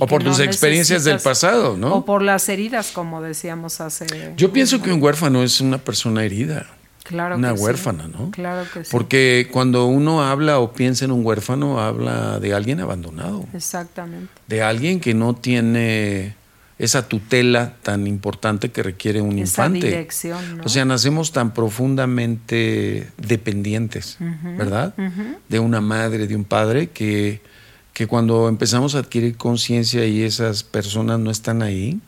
o 0.00 0.06
por 0.06 0.24
tus 0.24 0.40
experiencias 0.40 1.04
del 1.04 1.18
pasado, 1.20 1.76
¿no? 1.76 1.96
O 1.96 2.04
por 2.06 2.22
las 2.22 2.48
heridas, 2.48 2.92
como 2.92 3.20
decíamos 3.20 3.80
hace. 3.82 4.06
Yo 4.36 4.50
pienso 4.50 4.80
que 4.80 4.90
un 4.90 5.02
huérfano 5.02 5.42
es 5.42 5.60
una 5.60 5.76
persona 5.76 6.24
herida. 6.24 6.66
Claro 7.04 7.36
una 7.36 7.52
huérfana, 7.52 8.08
¿no? 8.08 8.30
Claro 8.30 8.66
que 8.72 8.84
sí. 8.84 8.90
Porque 8.90 9.48
cuando 9.50 9.86
uno 9.86 10.22
habla 10.22 10.58
o 10.58 10.72
piensa 10.72 11.04
en 11.04 11.10
un 11.10 11.24
huérfano, 11.24 11.80
habla 11.80 12.38
de 12.38 12.54
alguien 12.54 12.80
abandonado. 12.80 13.46
Exactamente. 13.52 14.32
De 14.46 14.62
alguien 14.62 15.00
que 15.00 15.14
no 15.14 15.34
tiene 15.34 16.36
esa 16.78 17.06
tutela 17.08 17.76
tan 17.82 18.06
importante 18.06 18.70
que 18.70 18.82
requiere 18.82 19.20
un 19.20 19.38
esa 19.38 19.66
infante. 19.66 19.86
Dirección, 19.86 20.58
¿no? 20.58 20.64
O 20.64 20.68
sea, 20.68 20.84
nacemos 20.84 21.30
tan 21.32 21.54
profundamente 21.54 23.08
dependientes, 23.18 24.16
¿verdad? 24.58 24.94
De 25.48 25.58
una 25.60 25.80
madre, 25.80 26.26
de 26.26 26.34
un 26.34 26.44
padre, 26.44 26.88
que, 26.88 27.40
que 27.92 28.06
cuando 28.06 28.48
empezamos 28.48 28.94
a 28.94 28.98
adquirir 28.98 29.36
conciencia 29.36 30.06
y 30.06 30.22
esas 30.22 30.64
personas 30.64 31.20
no 31.20 31.30
están 31.30 31.62
ahí, 31.62 32.00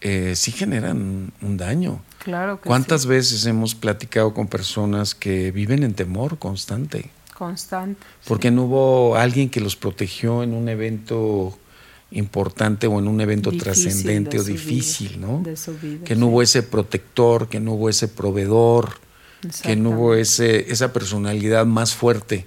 eh, 0.00 0.34
sí 0.36 0.52
generan 0.52 1.32
un 1.42 1.56
daño. 1.56 2.02
Claro 2.24 2.60
¿Cuántas 2.62 3.06
veces 3.06 3.46
hemos 3.46 3.74
platicado 3.74 4.34
con 4.34 4.46
personas 4.46 5.14
que 5.14 5.50
viven 5.52 5.82
en 5.82 5.94
temor 5.94 6.38
constante? 6.38 7.10
Constante. 7.36 8.00
Porque 8.26 8.50
no 8.50 8.64
hubo 8.64 9.16
alguien 9.16 9.48
que 9.48 9.60
los 9.60 9.76
protegió 9.76 10.42
en 10.42 10.52
un 10.52 10.68
evento 10.68 11.58
importante 12.10 12.86
o 12.86 12.98
en 12.98 13.08
un 13.08 13.20
evento 13.20 13.52
trascendente 13.52 14.38
o 14.38 14.44
difícil, 14.44 15.20
¿no? 15.20 15.40
De 15.42 15.56
su 15.56 15.72
vida, 15.78 16.04
que 16.04 16.16
no 16.16 16.26
hubo 16.26 16.42
ese 16.42 16.62
protector, 16.62 17.48
que 17.48 17.60
no 17.60 17.72
hubo 17.72 17.88
ese 17.88 18.08
proveedor, 18.08 19.00
que 19.62 19.76
no 19.76 19.90
hubo 19.90 20.14
ese, 20.14 20.70
esa 20.70 20.92
personalidad 20.92 21.64
más 21.64 21.94
fuerte 21.94 22.46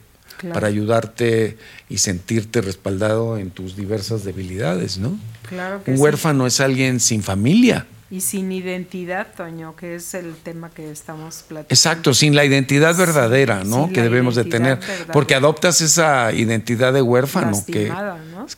para 0.52 0.68
ayudarte 0.68 1.58
y 1.90 2.00
sentirte 2.00 2.62
respaldado 2.62 3.38
en 3.38 3.52
tus 3.52 3.76
diversas 3.76 4.24
debilidades, 4.24 4.98
¿no? 4.98 5.18
Claro 5.48 5.82
Un 5.86 6.00
huérfano 6.00 6.48
es 6.48 6.60
alguien 6.60 7.00
sin 7.00 7.22
familia 7.22 7.86
y 8.14 8.22
sin 8.22 8.52
identidad, 8.52 9.26
Toño, 9.36 9.76
que 9.76 9.96
es 9.96 10.14
el 10.14 10.36
tema 10.36 10.70
que 10.70 10.92
estamos 10.92 11.46
platicando. 11.48 11.74
Exacto, 11.74 12.14
sin 12.14 12.36
la 12.36 12.46
identidad 12.46 12.96
verdadera, 12.96 13.64
¿no? 13.64 13.90
que 13.90 14.04
debemos 14.04 14.36
de 14.36 14.46
tener, 14.46 14.80
porque 15.12 15.34
adoptas 15.34 15.82
esa 15.82 16.32
identidad 16.32 16.94
de 16.94 17.02
huérfano 17.02 17.66
que, 17.66 17.92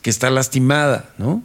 que 0.01 0.09
está 0.09 0.29
lastimada, 0.29 1.09
¿no? 1.17 1.41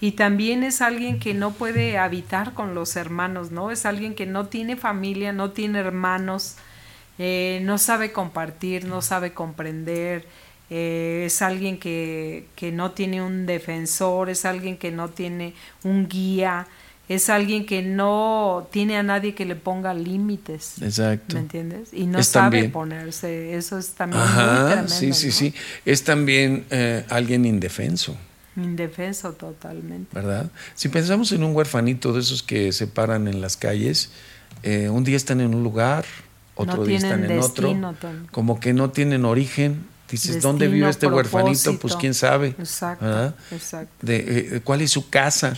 Y 0.00 0.12
también 0.12 0.62
es 0.62 0.80
alguien 0.80 1.18
que 1.18 1.34
no 1.34 1.50
puede 1.50 1.98
habitar 1.98 2.54
con 2.54 2.76
los 2.76 2.94
hermanos, 2.94 3.50
¿no? 3.50 3.72
Es 3.72 3.86
alguien 3.86 4.14
que 4.14 4.24
no 4.24 4.46
tiene 4.46 4.76
familia, 4.76 5.32
no 5.32 5.50
tiene 5.50 5.80
hermanos, 5.80 6.54
eh, 7.18 7.60
no 7.64 7.78
sabe 7.78 8.12
compartir, 8.12 8.84
no 8.84 9.02
sabe 9.02 9.32
comprender, 9.32 10.26
eh, 10.70 11.24
es 11.26 11.40
alguien 11.42 11.78
que, 11.78 12.46
que 12.54 12.70
no 12.72 12.90
tiene 12.92 13.22
un 13.22 13.46
defensor, 13.46 14.28
es 14.30 14.44
alguien 14.44 14.76
que 14.76 14.90
no 14.90 15.08
tiene 15.08 15.54
un 15.82 16.08
guía, 16.08 16.66
es 17.08 17.30
alguien 17.30 17.64
que 17.64 17.80
no 17.82 18.68
tiene 18.70 18.98
a 18.98 19.02
nadie 19.02 19.34
que 19.34 19.46
le 19.46 19.56
ponga 19.56 19.94
límites. 19.94 20.74
Exacto. 20.82 21.36
¿Me 21.36 21.40
entiendes? 21.40 21.88
Y 21.94 22.04
no 22.04 22.18
Es 22.18 22.26
sabe 22.28 22.44
también- 22.58 22.70
ponerse. 22.72 23.54
Eso 23.56 23.78
es 23.78 23.92
también 23.92 24.20
muy 24.22 24.28
Ajá, 24.30 24.66
tremendo. 24.66 24.90
sí, 24.90 25.12
sí, 25.14 25.26
¿no? 25.28 25.32
sí. 25.32 25.54
Es 25.86 26.04
también 26.04 26.66
eh, 26.70 27.04
alguien 27.08 27.46
indefenso, 27.46 28.14
Indefenso 28.56 29.32
totalmente. 29.32 30.08
¿verdad? 30.14 30.50
Si 30.74 30.88
pensamos 30.88 31.32
en 31.32 31.44
un 31.44 31.54
huerfanito 31.54 32.12
de 32.12 32.20
esos 32.20 32.42
que 32.42 32.72
se 32.72 32.86
paran 32.88 33.26
en 33.28 33.40
las 33.40 33.56
calles, 33.56 34.10
eh, 34.62 34.88
un 34.90 35.02
día 35.04 35.16
están 35.16 35.40
en 35.40 35.54
un 35.54 35.62
lugar, 35.62 36.04
otro 36.58 36.84
No 36.84 36.90
están 36.90 37.24
en 37.24 37.28
destino, 37.28 37.88
otro, 37.90 38.10
como 38.30 38.60
que 38.60 38.72
no 38.72 38.90
tienen 38.90 39.24
origen. 39.24 39.86
Dices, 40.10 40.42
¿dónde 40.42 40.68
vive 40.68 40.88
este 40.88 41.06
huerfanito? 41.06 41.50
Pues 41.72 41.78
propósito. 41.78 41.98
quién 42.00 42.14
sabe. 42.14 42.48
Exacto, 42.58 43.34
exacto. 43.50 43.92
De, 44.06 44.16
eh, 44.56 44.60
¿Cuál 44.64 44.80
es 44.80 44.90
su 44.90 45.08
casa? 45.10 45.54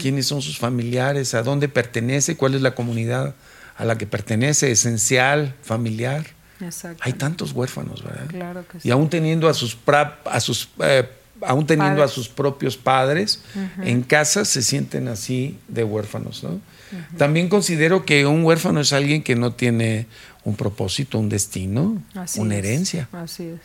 ¿Quiénes 0.00 0.26
son 0.26 0.42
sus 0.42 0.58
familiares? 0.58 1.34
¿A 1.34 1.42
dónde 1.42 1.68
pertenece? 1.68 2.36
¿Cuál 2.36 2.54
es 2.54 2.62
la 2.62 2.74
comunidad 2.74 3.34
a 3.76 3.84
la 3.84 3.96
que 3.98 4.06
pertenece? 4.06 4.70
Esencial, 4.70 5.54
familiar. 5.62 6.24
Exacto. 6.60 7.02
Hay 7.04 7.12
tantos 7.12 7.52
huérfanos, 7.52 8.02
¿verdad? 8.02 8.26
Claro 8.28 8.64
que 8.70 8.80
sí. 8.80 8.88
Y 8.88 8.90
aún 8.90 9.08
teniendo 9.08 9.48
a 9.48 9.54
sus, 9.54 9.76
pra- 9.76 10.16
a 10.24 10.40
sus 10.40 10.68
eh, 10.80 11.08
aún 11.42 11.66
teniendo 11.66 11.96
Padres. 11.98 12.12
a 12.12 12.14
sus 12.14 12.28
propios 12.28 12.76
padres 12.76 13.40
en 13.82 14.02
casa 14.02 14.44
se 14.46 14.62
sienten 14.62 15.06
así 15.08 15.58
de 15.68 15.84
huérfanos, 15.84 16.42
¿no? 16.42 16.60
También 17.16 17.48
considero 17.48 18.04
que 18.04 18.26
un 18.26 18.44
huérfano 18.44 18.80
es 18.80 18.92
alguien 18.92 19.22
que 19.22 19.36
no 19.36 19.52
tiene 19.52 20.06
un 20.44 20.56
propósito, 20.56 21.18
un 21.18 21.28
destino, 21.28 22.02
Así 22.14 22.40
una 22.40 22.56
es, 22.56 22.64
herencia. 22.64 23.08
Así 23.12 23.44
es. 23.44 23.60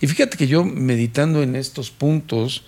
Y 0.00 0.06
fíjate 0.06 0.36
que 0.36 0.46
yo 0.46 0.64
meditando 0.64 1.42
en 1.42 1.56
estos 1.56 1.90
puntos 1.90 2.64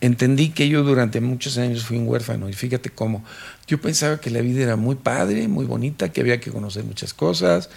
entendí 0.00 0.50
que 0.50 0.68
yo 0.68 0.82
durante 0.82 1.20
muchos 1.20 1.58
años 1.58 1.84
fui 1.84 1.96
un 1.96 2.06
huérfano. 2.06 2.48
Y 2.48 2.52
fíjate 2.52 2.90
cómo 2.90 3.24
yo 3.66 3.80
pensaba 3.80 4.20
que 4.20 4.30
la 4.30 4.40
vida 4.40 4.62
era 4.62 4.76
muy 4.76 4.96
padre, 4.96 5.48
muy 5.48 5.64
bonita, 5.64 6.12
que 6.12 6.20
había 6.20 6.40
que 6.40 6.50
conocer 6.50 6.84
muchas 6.84 7.14
cosas, 7.14 7.70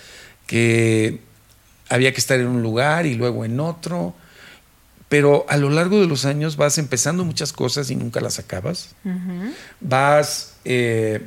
que 0.45 1.21
había 1.89 2.13
que 2.13 2.19
estar 2.19 2.39
en 2.39 2.47
un 2.47 2.61
lugar 2.61 3.05
y 3.05 3.15
luego 3.15 3.45
en 3.45 3.59
otro, 3.59 4.13
pero 5.09 5.45
a 5.49 5.57
lo 5.57 5.71
largo 5.71 5.99
de 5.99 6.05
los 6.07 6.25
años 6.25 6.55
vas 6.55 6.77
empezando 6.77 7.25
muchas 7.25 7.51
cosas 7.51 7.89
y 7.89 7.95
nunca 7.95 8.21
las 8.21 8.37
acabas, 8.37 8.95
vas 9.81 10.53
eh, 10.65 11.25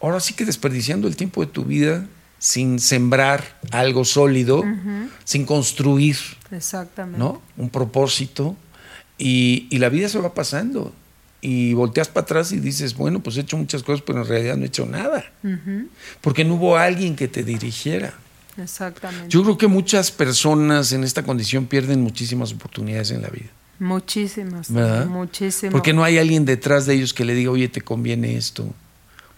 ahora 0.00 0.20
sí 0.20 0.34
que 0.34 0.44
desperdiciando 0.44 1.08
el 1.08 1.16
tiempo 1.16 1.40
de 1.44 1.50
tu 1.50 1.64
vida 1.64 2.06
sin 2.38 2.78
sembrar 2.78 3.58
algo 3.70 4.04
sólido, 4.04 4.64
sin 5.24 5.44
construir 5.44 6.16
Exactamente. 6.50 7.18
¿no? 7.18 7.42
Un 7.56 7.70
propósito 7.70 8.56
y, 9.18 9.66
y 9.70 9.78
la 9.78 9.88
vida 9.90 10.08
se 10.08 10.18
va 10.18 10.32
pasando 10.32 10.92
y 11.42 11.72
volteas 11.74 12.08
para 12.08 12.24
atrás 12.24 12.52
y 12.52 12.58
dices, 12.60 12.94
bueno, 12.94 13.20
pues 13.20 13.36
he 13.36 13.40
hecho 13.40 13.56
muchas 13.56 13.82
cosas, 13.82 14.02
pero 14.06 14.22
en 14.22 14.28
realidad 14.28 14.56
no 14.56 14.64
he 14.64 14.68
hecho 14.68 14.86
nada, 14.86 15.24
porque 16.20 16.44
no 16.44 16.54
hubo 16.54 16.76
alguien 16.76 17.16
que 17.16 17.28
te 17.28 17.42
dirigiera. 17.44 18.14
Exactamente. 18.58 19.28
Yo 19.28 19.42
creo 19.42 19.56
que 19.56 19.66
muchas 19.66 20.10
personas 20.10 20.92
en 20.92 21.04
esta 21.04 21.22
condición 21.22 21.66
pierden 21.66 22.02
muchísimas 22.02 22.52
oportunidades 22.52 23.10
en 23.10 23.22
la 23.22 23.28
vida, 23.28 23.48
Muchísimas. 23.78 24.70
¿verdad? 24.70 25.06
Muchísimas. 25.06 25.72
Porque 25.72 25.94
no 25.94 26.04
hay 26.04 26.18
alguien 26.18 26.44
detrás 26.44 26.84
de 26.84 26.94
ellos 26.94 27.14
que 27.14 27.24
le 27.24 27.34
diga, 27.34 27.50
oye, 27.50 27.68
te 27.68 27.80
conviene 27.80 28.36
esto, 28.36 28.74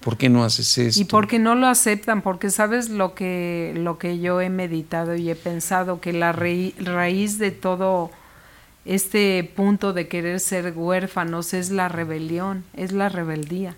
¿por 0.03 0.17
qué 0.19 0.29
no 0.29 0.45
haces 0.45 0.77
esto? 0.77 1.01
Y 1.01 1.05
porque 1.05 1.39
no 1.39 1.55
lo 1.55 1.67
aceptan, 1.67 2.21
porque 2.21 2.51
sabes 2.51 2.91
lo 2.91 3.15
que, 3.15 3.73
lo 3.77 3.99
que 3.99 4.19
yo 4.19 4.41
he 4.43 4.51
meditado 4.51 5.15
y 5.17 5.31
he 5.31 5.35
pensado, 5.35 6.01
que 6.01 6.13
la 6.13 6.33
raí- 6.33 6.75
raíz 6.79 7.39
de 7.39 7.51
todo 7.53 8.11
este 8.85 9.51
punto 9.57 9.93
de 9.93 10.09
querer 10.09 10.41
ser 10.41 10.73
huérfanos 10.77 11.55
es 11.55 11.71
la 11.71 11.89
rebelión, 11.89 12.65
es 12.75 12.93
la 12.93 13.09
rebeldía, 13.09 13.77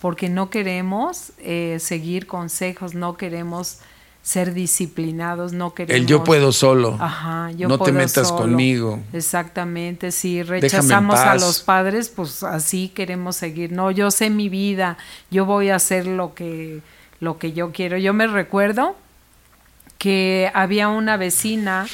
porque 0.00 0.28
no 0.28 0.48
queremos 0.50 1.32
eh, 1.38 1.76
seguir 1.80 2.26
consejos, 2.26 2.94
no 2.94 3.16
queremos 3.16 3.78
ser 4.26 4.54
disciplinados, 4.54 5.52
no 5.52 5.72
queremos... 5.72 6.00
El 6.00 6.06
yo 6.08 6.24
puedo 6.24 6.50
solo, 6.50 6.98
Ajá, 7.00 7.52
yo 7.52 7.68
no 7.68 7.78
te 7.78 7.92
puedo 7.92 7.94
metas 7.94 8.26
solo. 8.26 8.40
conmigo. 8.40 8.98
Exactamente, 9.12 10.10
si 10.10 10.42
rechazamos 10.42 11.16
a 11.20 11.36
los 11.36 11.60
padres, 11.60 12.08
pues 12.08 12.42
así 12.42 12.88
queremos 12.88 13.36
seguir. 13.36 13.70
No, 13.70 13.92
yo 13.92 14.10
sé 14.10 14.28
mi 14.28 14.48
vida, 14.48 14.98
yo 15.30 15.44
voy 15.46 15.70
a 15.70 15.76
hacer 15.76 16.08
lo 16.08 16.34
que 16.34 16.80
lo 17.20 17.38
que 17.38 17.52
yo 17.52 17.70
quiero. 17.70 17.98
Yo 17.98 18.12
me 18.14 18.26
recuerdo 18.26 18.96
que 19.96 20.50
había 20.54 20.88
una 20.88 21.16
vecina 21.16 21.86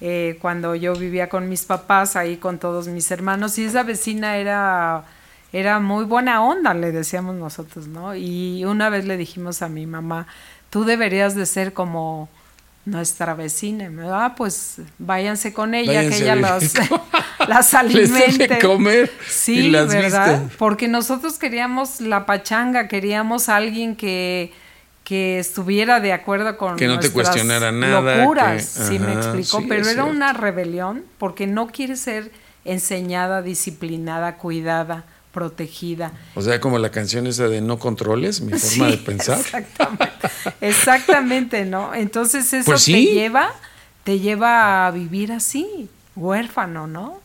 eh, 0.00 0.38
cuando 0.40 0.74
yo 0.74 0.96
vivía 0.96 1.28
con 1.28 1.48
mis 1.48 1.64
papás 1.64 2.16
ahí 2.16 2.38
con 2.38 2.58
todos 2.58 2.88
mis 2.88 3.08
hermanos 3.12 3.56
y 3.58 3.66
esa 3.66 3.84
vecina 3.84 4.36
era 4.36 5.04
era 5.52 5.78
muy 5.78 6.06
buena 6.06 6.42
onda, 6.42 6.74
le 6.74 6.90
decíamos 6.90 7.36
nosotros, 7.36 7.86
¿no? 7.86 8.16
Y 8.16 8.64
una 8.64 8.88
vez 8.88 9.04
le 9.04 9.16
dijimos 9.16 9.62
a 9.62 9.68
mi 9.68 9.86
mamá, 9.86 10.26
tú 10.72 10.84
deberías 10.84 11.34
de 11.34 11.44
ser 11.44 11.72
como 11.74 12.30
nuestra 12.86 13.34
vecina. 13.34 13.90
Ah, 14.10 14.34
pues 14.36 14.76
váyanse 14.98 15.52
con 15.52 15.74
ella, 15.74 15.92
Váyanse 15.98 16.18
que 16.18 16.22
ella 16.24 16.34
las, 17.46 17.72
Les 17.72 17.74
alimente. 17.74 18.58
comer 18.58 19.12
Sí, 19.28 19.66
y 19.66 19.70
las 19.70 19.86
¿verdad? 19.88 20.40
viste. 20.40 20.56
Porque 20.58 20.88
nosotros 20.88 21.38
queríamos 21.38 22.00
la 22.00 22.24
pachanga, 22.26 22.88
queríamos 22.88 23.48
a 23.48 23.56
alguien 23.56 23.94
que, 23.94 24.52
que 25.04 25.38
estuviera 25.38 26.00
de 26.00 26.12
acuerdo 26.12 26.56
con 26.56 26.76
Que 26.76 26.86
no 26.88 26.98
te 26.98 27.10
cuestionara 27.10 27.70
nada, 27.70 28.16
locuras, 28.16 28.54
que- 28.78 28.84
sí 28.84 28.98
me 28.98 29.12
ajá, 29.12 29.18
explicó, 29.20 29.60
sí, 29.60 29.66
pero 29.68 29.82
era 29.82 29.92
cierto. 29.92 30.10
una 30.10 30.32
rebelión 30.32 31.04
porque 31.18 31.46
no 31.46 31.68
quiere 31.68 31.94
ser 31.96 32.32
enseñada, 32.64 33.42
disciplinada, 33.42 34.36
cuidada, 34.38 35.04
protegida. 35.32 36.12
O 36.34 36.42
sea, 36.42 36.60
como 36.60 36.78
la 36.78 36.90
canción 36.90 37.26
esa 37.26 37.48
de 37.48 37.60
no 37.60 37.78
controles, 37.78 38.40
mi 38.40 38.52
forma 38.52 38.86
Sí, 38.86 38.90
de 38.92 38.98
pensar. 38.98 39.38
Exactamente, 39.40 40.28
exactamente, 40.60 41.64
¿no? 41.64 41.94
Entonces 41.94 42.52
eso 42.52 42.66
Pues 42.70 42.84
te 42.84 43.02
lleva, 43.02 43.52
te 44.04 44.20
lleva 44.20 44.86
a 44.86 44.90
vivir 44.90 45.32
así, 45.32 45.88
huérfano, 46.16 46.86
¿no? 46.86 47.20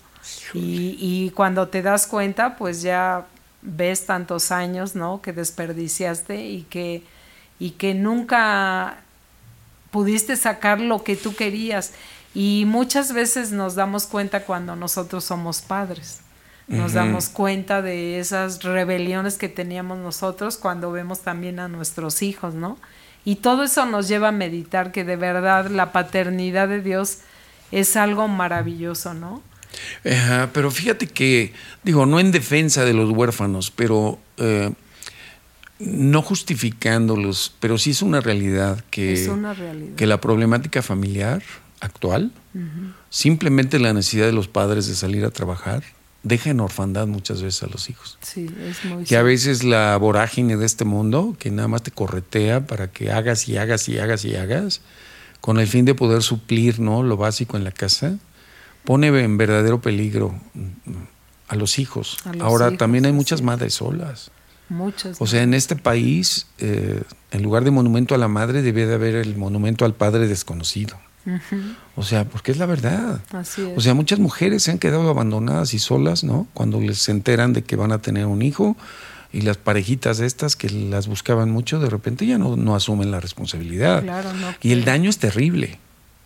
Y, 0.54 0.98
y 1.00 1.30
cuando 1.32 1.68
te 1.68 1.82
das 1.82 2.08
cuenta, 2.08 2.56
pues 2.58 2.82
ya 2.82 3.26
ves 3.62 4.06
tantos 4.06 4.52
años, 4.52 4.96
¿no? 4.96 5.22
Que 5.22 5.34
desperdiciaste 5.34 6.46
y 6.46 6.64
que, 6.64 7.04
y 7.60 7.72
que 7.72 7.94
nunca 7.94 8.98
pudiste 9.92 10.36
sacar 10.36 10.80
lo 10.80 11.04
que 11.04 11.16
tú 11.16 11.36
querías. 11.36 11.92
Y 12.34 12.66
muchas 12.68 13.14
veces 13.14 13.52
nos 13.52 13.76
damos 13.76 14.06
cuenta 14.06 14.44
cuando 14.44 14.76
nosotros 14.76 15.24
somos 15.24 15.62
padres. 15.62 16.20
Nos 16.68 16.94
damos 16.94 17.30
cuenta 17.30 17.82
de 17.82 18.20
esas 18.20 18.62
rebeliones 18.62 19.38
que 19.38 19.48
teníamos 19.48 20.00
nosotros 20.00 20.58
cuando 20.58 20.92
vemos 20.92 21.22
también 21.22 21.60
a 21.60 21.70
nuestros 21.70 22.22
hijos, 22.22 22.56
¿no? 22.56 22.78
Y 23.24 23.38
todo 23.38 23.64
eso 23.64 23.86
nos 23.86 24.08
lleva 24.08 24.30
a 24.30 24.32
meditar 24.34 24.92
que 24.92 25.04
de 25.06 25.16
verdad 25.16 25.70
la 25.70 25.92
paternidad 25.94 26.68
de 26.68 26.82
Dios 26.82 27.20
es 27.72 27.96
algo 27.96 28.28
maravilloso, 28.28 29.14
¿no? 29.14 29.42
Ajá, 30.06 30.50
pero 30.54 30.72
fíjate 30.72 31.08
que, 31.08 31.54
digo, 31.84 32.06
no 32.06 32.20
en 32.20 32.32
defensa 32.32 32.86
de 32.86 32.94
los 32.94 33.12
huérfanos, 33.12 33.72
pero 33.72 34.20
eh, 34.38 34.72
no 35.80 36.22
justificándolos, 36.22 37.56
pero 37.60 37.78
sí 37.78 37.92
es 37.92 38.02
una 38.02 38.22
realidad 38.22 38.84
que, 38.90 39.14
Es 39.14 39.28
una 39.28 39.54
realidad. 39.54 39.96
que 39.96 40.08
la 40.08 40.20
problemática 40.20 40.82
familiar 40.82 41.44
actual, 41.80 42.32
simplemente 43.10 43.78
la 43.78 43.94
necesidad 43.94 44.26
de 44.26 44.32
los 44.32 44.48
padres 44.48 44.88
de 44.88 44.96
salir 44.96 45.24
a 45.26 45.30
trabajar, 45.30 45.84
deja 46.24 46.50
en 46.50 46.60
orfandad 46.60 47.08
muchas 47.08 47.42
veces 47.42 47.64
a 47.64 47.68
los 47.68 47.90
hijos. 47.90 48.18
Sí, 48.22 48.50
es 48.60 48.86
muy 48.86 49.04
Que 49.04 49.18
a 49.18 49.24
veces 49.24 49.64
la 49.64 49.98
vorágine 49.98 50.58
de 50.58 50.66
este 50.66 50.86
mundo, 50.86 51.36
que 51.40 51.52
nada 51.52 51.68
más 51.68 51.84
te 51.84 51.92
corretea 51.92 52.66
para 52.66 52.92
que 52.92 53.12
hagas 53.12 53.48
y 53.48 53.58
hagas 53.58 53.88
y 53.90 54.00
hagas 54.00 54.26
y 54.26 54.36
hagas, 54.36 54.82
con 55.42 55.60
el 55.60 55.68
fin 55.68 55.86
de 55.86 55.96
poder 55.96 56.24
suplir 56.24 56.80
¿no? 56.80 57.04
lo 57.04 57.18
básico 57.18 57.58
en 57.58 57.64
la 57.64 57.72
casa, 57.72 58.18
pone 58.84 59.08
en 59.08 59.38
verdadero 59.38 59.82
peligro 59.82 60.40
mm, 60.54 60.92
a 61.48 61.56
los 61.56 61.80
hijos. 61.80 62.18
A 62.26 62.34
los 62.34 62.42
Ahora 62.42 62.68
hijos, 62.68 62.78
también 62.80 63.06
hay 63.06 63.14
muchas 63.14 63.40
es. 63.40 63.46
madres 63.46 63.74
solas. 63.76 64.32
Muchos. 64.70 65.18
O 65.22 65.28
sea, 65.28 65.44
en 65.44 65.54
este 65.54 65.78
país, 65.78 66.48
eh, 66.58 67.02
en 67.32 67.44
lugar 67.44 67.64
de 67.64 67.72
monumento 67.72 68.16
a 68.16 68.18
la 68.18 68.28
madre, 68.28 68.62
debe 68.62 68.86
de 68.86 68.96
haber 68.96 69.16
el 69.16 69.38
monumento 69.38 69.86
al 69.86 69.94
padre 69.94 70.28
desconocido. 70.28 71.00
O 71.96 72.04
sea, 72.04 72.26
porque 72.26 72.52
es 72.52 72.58
la 72.58 72.66
verdad. 72.66 73.22
Así 73.32 73.62
es. 73.62 73.78
O 73.78 73.82
sea, 73.82 73.94
muchas 73.94 74.20
mujeres 74.20 74.64
se 74.64 74.72
han 74.72 74.80
quedado 74.80 75.10
abandonadas 75.10 75.74
y 75.74 75.80
solas, 75.80 76.24
¿no? 76.24 76.48
Cuando 76.54 76.80
les 76.80 77.00
se 77.00 77.12
enteran 77.12 77.54
de 77.54 77.64
que 77.64 77.76
van 77.76 77.92
a 77.92 78.00
tener 78.00 78.26
un 78.26 78.42
hijo 78.42 78.78
y 79.34 79.42
las 79.42 79.58
parejitas 79.58 80.20
estas 80.20 80.56
que 80.56 80.70
las 80.70 81.08
buscaban 81.08 81.52
mucho, 81.52 81.80
de 81.80 81.90
repente 81.90 82.26
ya 82.26 82.38
no, 82.38 82.56
no 82.56 82.76
asumen 82.76 83.12
la 83.12 83.20
responsabilidad. 83.20 84.04
Claro, 84.04 84.34
no 84.34 84.50
y 84.50 84.52
el 84.52 84.58
quieren. 84.60 84.86
daño 84.86 85.10
es 85.10 85.18
terrible. 85.18 85.80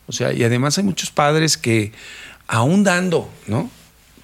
O 0.08 0.12
sea, 0.12 0.34
y 0.34 0.44
además 0.44 0.78
hay 0.78 0.84
muchos 0.84 1.12
padres 1.12 1.58
que, 1.58 1.94
aún 2.48 2.84
dando, 2.84 3.30
¿no? 3.48 3.70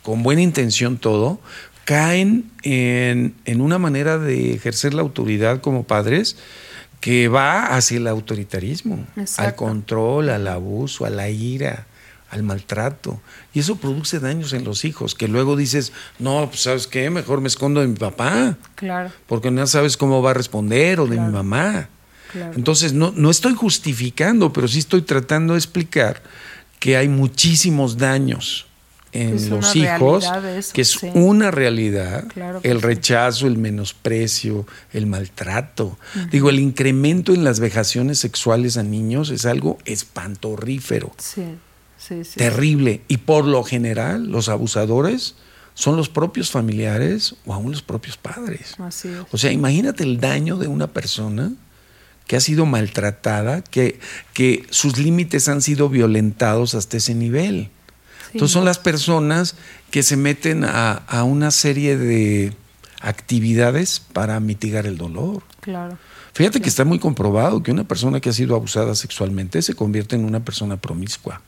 Con 0.03 0.21
buena 0.23 0.41
intención 0.41 0.97
todo, 0.97 1.39
caen 1.85 2.51
en, 2.63 3.33
en 3.45 3.61
una 3.61 3.77
manera 3.79 4.17
de 4.17 4.53
ejercer 4.53 4.93
la 4.93 5.01
autoridad 5.01 5.61
como 5.61 5.83
padres 5.83 6.35
que 6.99 7.27
va 7.27 7.75
hacia 7.75 7.97
el 7.97 8.07
autoritarismo, 8.07 9.05
al 9.37 9.55
control, 9.55 10.29
al 10.29 10.47
abuso, 10.47 11.05
a 11.05 11.09
la 11.09 11.29
ira, 11.29 11.85
al 12.29 12.43
maltrato. 12.43 13.21
Y 13.53 13.59
eso 13.59 13.77
produce 13.77 14.19
daños 14.19 14.53
en 14.53 14.63
los 14.63 14.83
hijos, 14.85 15.15
que 15.15 15.27
luego 15.27 15.55
dices, 15.55 15.93
no, 16.19 16.47
pues 16.49 16.61
sabes 16.61 16.87
qué, 16.87 17.09
mejor 17.09 17.41
me 17.41 17.47
escondo 17.47 17.81
de 17.81 17.87
mi 17.87 17.95
papá. 17.95 18.57
Claro. 18.75 19.11
Porque 19.27 19.51
no 19.51 19.65
sabes 19.67 19.95
cómo 19.95 20.21
va 20.21 20.31
a 20.31 20.33
responder 20.33 20.99
o 20.99 21.07
de 21.07 21.19
mi 21.19 21.31
mamá. 21.31 21.89
Entonces, 22.55 22.93
no, 22.93 23.13
no 23.15 23.29
estoy 23.29 23.53
justificando, 23.53 24.51
pero 24.51 24.67
sí 24.67 24.79
estoy 24.79 25.01
tratando 25.01 25.53
de 25.53 25.59
explicar 25.59 26.21
que 26.79 26.97
hay 26.97 27.07
muchísimos 27.07 27.97
daños 27.97 28.66
en 29.17 29.49
los 29.49 29.75
hijos, 29.75 30.29
que 30.73 30.81
es 30.81 31.01
una 31.01 31.49
realidad, 31.49 32.25
el 32.63 32.81
rechazo, 32.81 33.47
el 33.47 33.57
menosprecio, 33.57 34.67
el 34.93 35.07
maltrato. 35.07 35.97
Digo, 36.29 36.49
el 36.49 36.59
incremento 36.59 37.33
en 37.33 37.43
las 37.43 37.59
vejaciones 37.59 38.19
sexuales 38.19 38.77
a 38.77 38.83
niños 38.83 39.31
es 39.31 39.45
algo 39.45 39.79
espantorrífero. 39.85 41.13
Sí, 41.17 41.43
sí, 41.97 42.23
sí. 42.23 42.37
Terrible. 42.37 43.01
Y 43.07 43.17
por 43.17 43.45
lo 43.45 43.63
general, 43.63 44.27
los 44.27 44.49
abusadores 44.49 45.35
son 45.73 45.97
los 45.97 46.09
propios 46.09 46.51
familiares 46.51 47.35
o 47.45 47.53
aún 47.53 47.71
los 47.71 47.81
propios 47.81 48.17
padres. 48.17 48.75
Así 48.77 49.07
es. 49.07 49.25
O 49.31 49.37
sea, 49.37 49.51
imagínate 49.51 50.03
el 50.03 50.19
daño 50.19 50.57
de 50.57 50.67
una 50.67 50.87
persona 50.87 51.53
que 52.27 52.35
ha 52.35 52.41
sido 52.41 52.65
maltratada, 52.65 53.61
que, 53.61 53.99
que 54.33 54.65
sus 54.69 54.97
límites 54.97 55.47
han 55.47 55.61
sido 55.61 55.89
violentados 55.89 56.75
hasta 56.75 56.97
ese 56.97 57.15
nivel. 57.15 57.71
Entonces 58.33 58.53
son 58.53 58.65
las 58.65 58.79
personas 58.79 59.55
que 59.91 60.03
se 60.03 60.17
meten 60.17 60.63
a, 60.65 61.23
una 61.23 61.51
serie 61.51 61.97
de 61.97 62.53
actividades 63.01 63.99
para 63.99 64.39
mitigar 64.39 64.85
el 64.85 64.97
dolor. 64.97 65.43
Claro. 65.61 65.97
Fíjate 66.33 66.61
que 66.61 66.69
está 66.69 66.85
muy 66.85 66.99
comprobado 66.99 67.63
que 67.63 67.71
una 67.71 67.83
persona 67.83 68.19
que 68.19 68.29
ha 68.29 68.33
sido 68.33 68.55
abusada 68.55 68.95
sexualmente 68.95 69.61
se 69.61 69.75
convierte 69.75 70.15
en 70.15 70.25
una 70.25 70.39
persona 70.39 70.77
promiscua. 70.77 71.41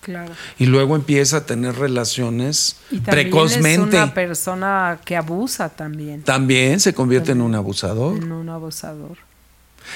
Claro. 0.00 0.32
Y 0.58 0.66
luego 0.66 0.94
empieza 0.94 1.38
a 1.38 1.46
tener 1.46 1.74
relaciones 1.76 2.76
y 2.92 3.00
precozmente. 3.00 3.96
Es 3.96 4.02
una 4.02 4.14
persona 4.14 5.00
que 5.04 5.16
abusa 5.16 5.68
también. 5.68 6.22
También 6.22 6.78
se 6.78 6.94
convierte 6.94 7.32
en 7.32 7.40
un 7.40 7.56
abusador. 7.56 8.16
En 8.16 8.30
un 8.30 8.48
abusador. 8.48 9.16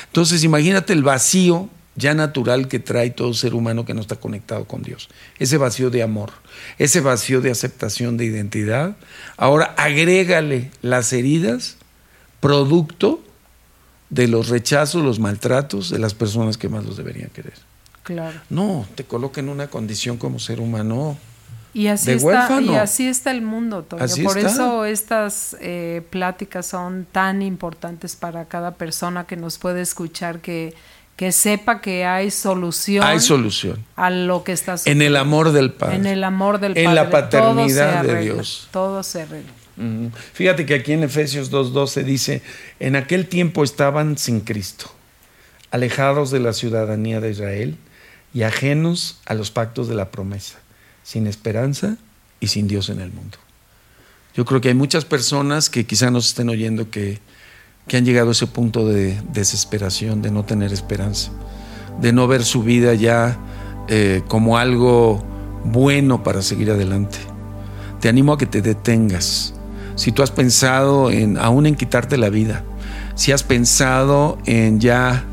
Entonces, 0.06 0.42
imagínate 0.42 0.92
el 0.92 1.04
vacío 1.04 1.68
ya 1.96 2.14
natural 2.14 2.68
que 2.68 2.78
trae 2.78 3.10
todo 3.10 3.34
ser 3.34 3.54
humano 3.54 3.84
que 3.84 3.94
no 3.94 4.00
está 4.00 4.16
conectado 4.16 4.64
con 4.64 4.82
Dios. 4.82 5.08
Ese 5.38 5.56
vacío 5.56 5.90
de 5.90 6.02
amor, 6.02 6.30
ese 6.78 7.00
vacío 7.00 7.40
de 7.40 7.50
aceptación 7.50 8.16
de 8.16 8.24
identidad. 8.24 8.96
Ahora 9.36 9.74
agrégale 9.76 10.70
las 10.82 11.12
heridas, 11.12 11.76
producto 12.40 13.22
de 14.08 14.28
los 14.28 14.48
rechazos, 14.48 15.02
los 15.02 15.18
maltratos 15.18 15.90
de 15.90 15.98
las 15.98 16.14
personas 16.14 16.56
que 16.56 16.68
más 16.68 16.84
los 16.84 16.96
deberían 16.96 17.30
querer. 17.30 17.54
Claro. 18.02 18.40
No, 18.48 18.86
te 18.94 19.04
coloca 19.04 19.40
en 19.40 19.48
una 19.48 19.68
condición 19.68 20.16
como 20.16 20.38
ser 20.38 20.60
humano. 20.60 21.16
Y 21.72 21.86
así, 21.86 22.10
está, 22.10 22.60
y 22.60 22.74
así 22.74 23.06
está 23.06 23.30
el 23.30 23.42
mundo, 23.42 23.84
Toño. 23.84 24.02
Por 24.24 24.38
eso 24.38 24.84
estas 24.84 25.56
eh, 25.60 26.02
pláticas 26.10 26.66
son 26.66 27.06
tan 27.10 27.42
importantes 27.42 28.16
para 28.16 28.46
cada 28.46 28.72
persona 28.74 29.24
que 29.24 29.36
nos 29.36 29.58
puede 29.58 29.80
escuchar, 29.80 30.40
que 30.40 30.74
que 31.20 31.32
sepa 31.32 31.82
que 31.82 32.06
hay 32.06 32.30
solución. 32.30 33.04
Hay 33.04 33.20
solución. 33.20 33.84
A 33.94 34.08
lo 34.08 34.42
que 34.42 34.52
está 34.52 34.78
sucediendo. 34.78 35.04
En 35.04 35.06
el 35.06 35.16
amor 35.16 35.52
del 35.52 35.70
Padre. 35.70 35.96
En 35.96 36.06
el 36.06 36.24
amor 36.24 36.60
del 36.60 36.72
Padre. 36.72 36.84
En 36.86 36.94
la 36.94 37.10
paternidad 37.10 38.04
de 38.04 38.22
Dios. 38.22 38.68
Todo 38.70 39.02
se 39.02 39.20
arregla. 39.20 39.52
Fíjate 40.32 40.64
que 40.64 40.72
aquí 40.72 40.92
en 40.92 41.02
Efesios 41.02 41.52
2.12 41.52 42.04
dice, 42.04 42.42
en 42.78 42.96
aquel 42.96 43.26
tiempo 43.26 43.62
estaban 43.62 44.16
sin 44.16 44.40
Cristo, 44.40 44.90
alejados 45.70 46.30
de 46.30 46.40
la 46.40 46.54
ciudadanía 46.54 47.20
de 47.20 47.32
Israel 47.32 47.76
y 48.32 48.44
ajenos 48.44 49.20
a 49.26 49.34
los 49.34 49.50
pactos 49.50 49.88
de 49.88 49.96
la 49.96 50.10
promesa, 50.10 50.58
sin 51.02 51.26
esperanza 51.26 51.98
y 52.40 52.46
sin 52.46 52.66
Dios 52.66 52.88
en 52.88 52.98
el 52.98 53.12
mundo. 53.12 53.36
Yo 54.34 54.46
creo 54.46 54.62
que 54.62 54.68
hay 54.68 54.74
muchas 54.74 55.04
personas 55.04 55.68
que 55.68 55.84
quizá 55.84 56.10
nos 56.10 56.28
estén 56.28 56.48
oyendo 56.48 56.90
que 56.90 57.18
que 57.86 57.96
han 57.96 58.04
llegado 58.04 58.28
a 58.28 58.32
ese 58.32 58.46
punto 58.46 58.86
de 58.86 59.20
desesperación, 59.32 60.22
de 60.22 60.30
no 60.30 60.44
tener 60.44 60.72
esperanza, 60.72 61.32
de 62.00 62.12
no 62.12 62.26
ver 62.28 62.44
su 62.44 62.62
vida 62.62 62.94
ya 62.94 63.38
eh, 63.88 64.22
como 64.28 64.58
algo 64.58 65.22
bueno 65.64 66.22
para 66.22 66.42
seguir 66.42 66.70
adelante. 66.70 67.18
Te 68.00 68.08
animo 68.08 68.32
a 68.32 68.38
que 68.38 68.46
te 68.46 68.62
detengas. 68.62 69.54
Si 69.96 70.12
tú 70.12 70.22
has 70.22 70.30
pensado 70.30 71.10
en 71.10 71.36
aún 71.36 71.66
en 71.66 71.74
quitarte 71.74 72.16
la 72.16 72.30
vida, 72.30 72.64
si 73.14 73.32
has 73.32 73.42
pensado 73.42 74.38
en 74.46 74.80
ya 74.80 75.24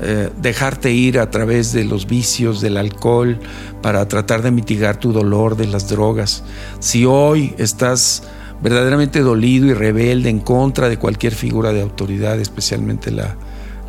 eh, 0.00 0.30
dejarte 0.40 0.92
ir 0.92 1.18
a 1.18 1.30
través 1.30 1.72
de 1.72 1.84
los 1.84 2.06
vicios, 2.06 2.60
del 2.60 2.76
alcohol, 2.76 3.38
para 3.82 4.06
tratar 4.08 4.42
de 4.42 4.50
mitigar 4.50 4.98
tu 4.98 5.12
dolor, 5.12 5.56
de 5.56 5.66
las 5.66 5.88
drogas, 5.88 6.42
si 6.80 7.04
hoy 7.04 7.54
estás 7.56 8.24
verdaderamente 8.62 9.20
dolido 9.20 9.66
y 9.66 9.74
rebelde 9.74 10.30
en 10.30 10.40
contra 10.40 10.88
de 10.88 10.98
cualquier 10.98 11.34
figura 11.34 11.72
de 11.72 11.82
autoridad, 11.82 12.40
especialmente 12.40 13.10
la, 13.10 13.36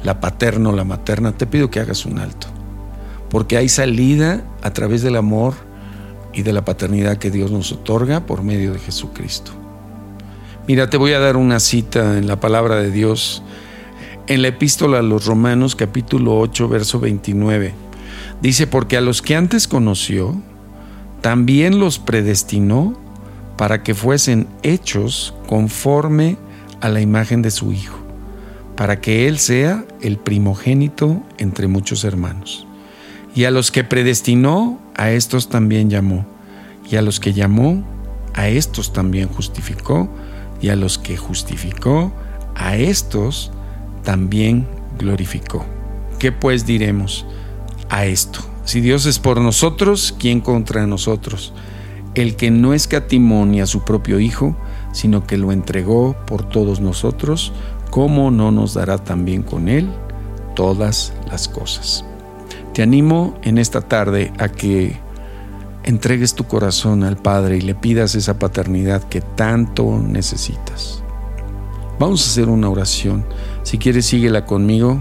la 0.03 0.19
paterna 0.19 0.69
o 0.69 0.75
la 0.75 0.83
materna, 0.83 1.33
te 1.33 1.47
pido 1.47 1.69
que 1.69 1.79
hagas 1.79 2.05
un 2.05 2.19
alto. 2.19 2.47
Porque 3.29 3.57
hay 3.57 3.69
salida 3.69 4.43
a 4.61 4.71
través 4.71 5.01
del 5.01 5.15
amor 5.15 5.53
y 6.33 6.43
de 6.43 6.53
la 6.53 6.63
paternidad 6.63 7.17
que 7.17 7.31
Dios 7.31 7.51
nos 7.51 7.71
otorga 7.71 8.25
por 8.25 8.43
medio 8.43 8.73
de 8.73 8.79
Jesucristo. 8.79 9.51
Mira, 10.67 10.89
te 10.89 10.97
voy 10.97 11.13
a 11.13 11.19
dar 11.19 11.37
una 11.37 11.59
cita 11.59 12.17
en 12.17 12.27
la 12.27 12.39
palabra 12.39 12.75
de 12.75 12.91
Dios, 12.91 13.41
en 14.27 14.41
la 14.41 14.49
epístola 14.49 14.99
a 14.99 15.01
los 15.01 15.25
Romanos 15.25 15.75
capítulo 15.75 16.37
8, 16.39 16.67
verso 16.67 16.99
29. 16.99 17.73
Dice, 18.41 18.67
porque 18.67 18.97
a 18.97 19.01
los 19.01 19.21
que 19.21 19.35
antes 19.35 19.67
conoció, 19.67 20.35
también 21.21 21.79
los 21.79 21.99
predestinó 21.99 22.99
para 23.57 23.83
que 23.83 23.95
fuesen 23.95 24.47
hechos 24.63 25.33
conforme 25.47 26.37
a 26.79 26.89
la 26.89 27.01
imagen 27.01 27.41
de 27.41 27.51
su 27.51 27.71
Hijo, 27.71 27.97
para 28.75 29.01
que 29.01 29.27
Él 29.27 29.39
sea 29.39 29.83
el 30.01 30.17
primogénito 30.17 31.23
entre 31.37 31.67
muchos 31.67 32.03
hermanos. 32.03 32.67
Y 33.35 33.45
a 33.45 33.51
los 33.51 33.71
que 33.71 33.83
predestinó, 33.83 34.79
a 34.95 35.11
estos 35.11 35.49
también 35.49 35.89
llamó, 35.89 36.25
y 36.89 36.95
a 36.95 37.01
los 37.01 37.19
que 37.19 37.33
llamó, 37.33 37.83
a 38.33 38.47
estos 38.47 38.93
también 38.93 39.27
justificó, 39.27 40.09
y 40.61 40.69
a 40.69 40.75
los 40.75 40.97
que 40.97 41.17
justificó, 41.17 42.11
a 42.55 42.77
estos 42.77 43.51
también 44.03 44.67
glorificó. 44.97 45.65
¿Qué 46.19 46.31
pues 46.31 46.65
diremos 46.65 47.25
a 47.89 48.05
esto? 48.05 48.39
Si 48.65 48.81
Dios 48.81 49.05
es 49.05 49.19
por 49.19 49.39
nosotros, 49.39 50.15
¿quién 50.17 50.41
contra 50.41 50.87
nosotros? 50.87 51.53
El 52.17 52.35
que 52.35 52.49
no 52.49 52.73
escatimó 52.73 53.45
ni 53.45 53.61
a 53.61 53.67
su 53.67 53.83
propio 53.83 54.19
Hijo, 54.19 54.55
sino 54.91 55.27
que 55.27 55.37
lo 55.37 55.51
entregó 55.51 56.15
por 56.25 56.49
todos 56.49 56.81
nosotros, 56.81 57.53
¿cómo 57.91 58.31
no 58.31 58.51
nos 58.51 58.73
dará 58.73 58.97
también 58.97 59.43
con 59.43 59.69
Él 59.69 59.87
todas 60.55 61.13
las 61.29 61.47
cosas? 61.47 62.03
Te 62.73 62.81
animo 62.81 63.35
en 63.43 63.59
esta 63.59 63.81
tarde 63.81 64.33
a 64.39 64.49
que 64.49 64.97
entregues 65.83 66.33
tu 66.33 66.45
corazón 66.45 67.03
al 67.03 67.17
Padre 67.17 67.57
y 67.57 67.61
le 67.61 67.75
pidas 67.75 68.15
esa 68.15 68.39
paternidad 68.39 69.03
que 69.03 69.21
tanto 69.21 69.99
necesitas. 69.99 71.03
Vamos 71.99 72.25
a 72.25 72.31
hacer 72.31 72.49
una 72.49 72.67
oración. 72.67 73.25
Si 73.61 73.77
quieres, 73.77 74.07
síguela 74.07 74.43
conmigo 74.47 74.99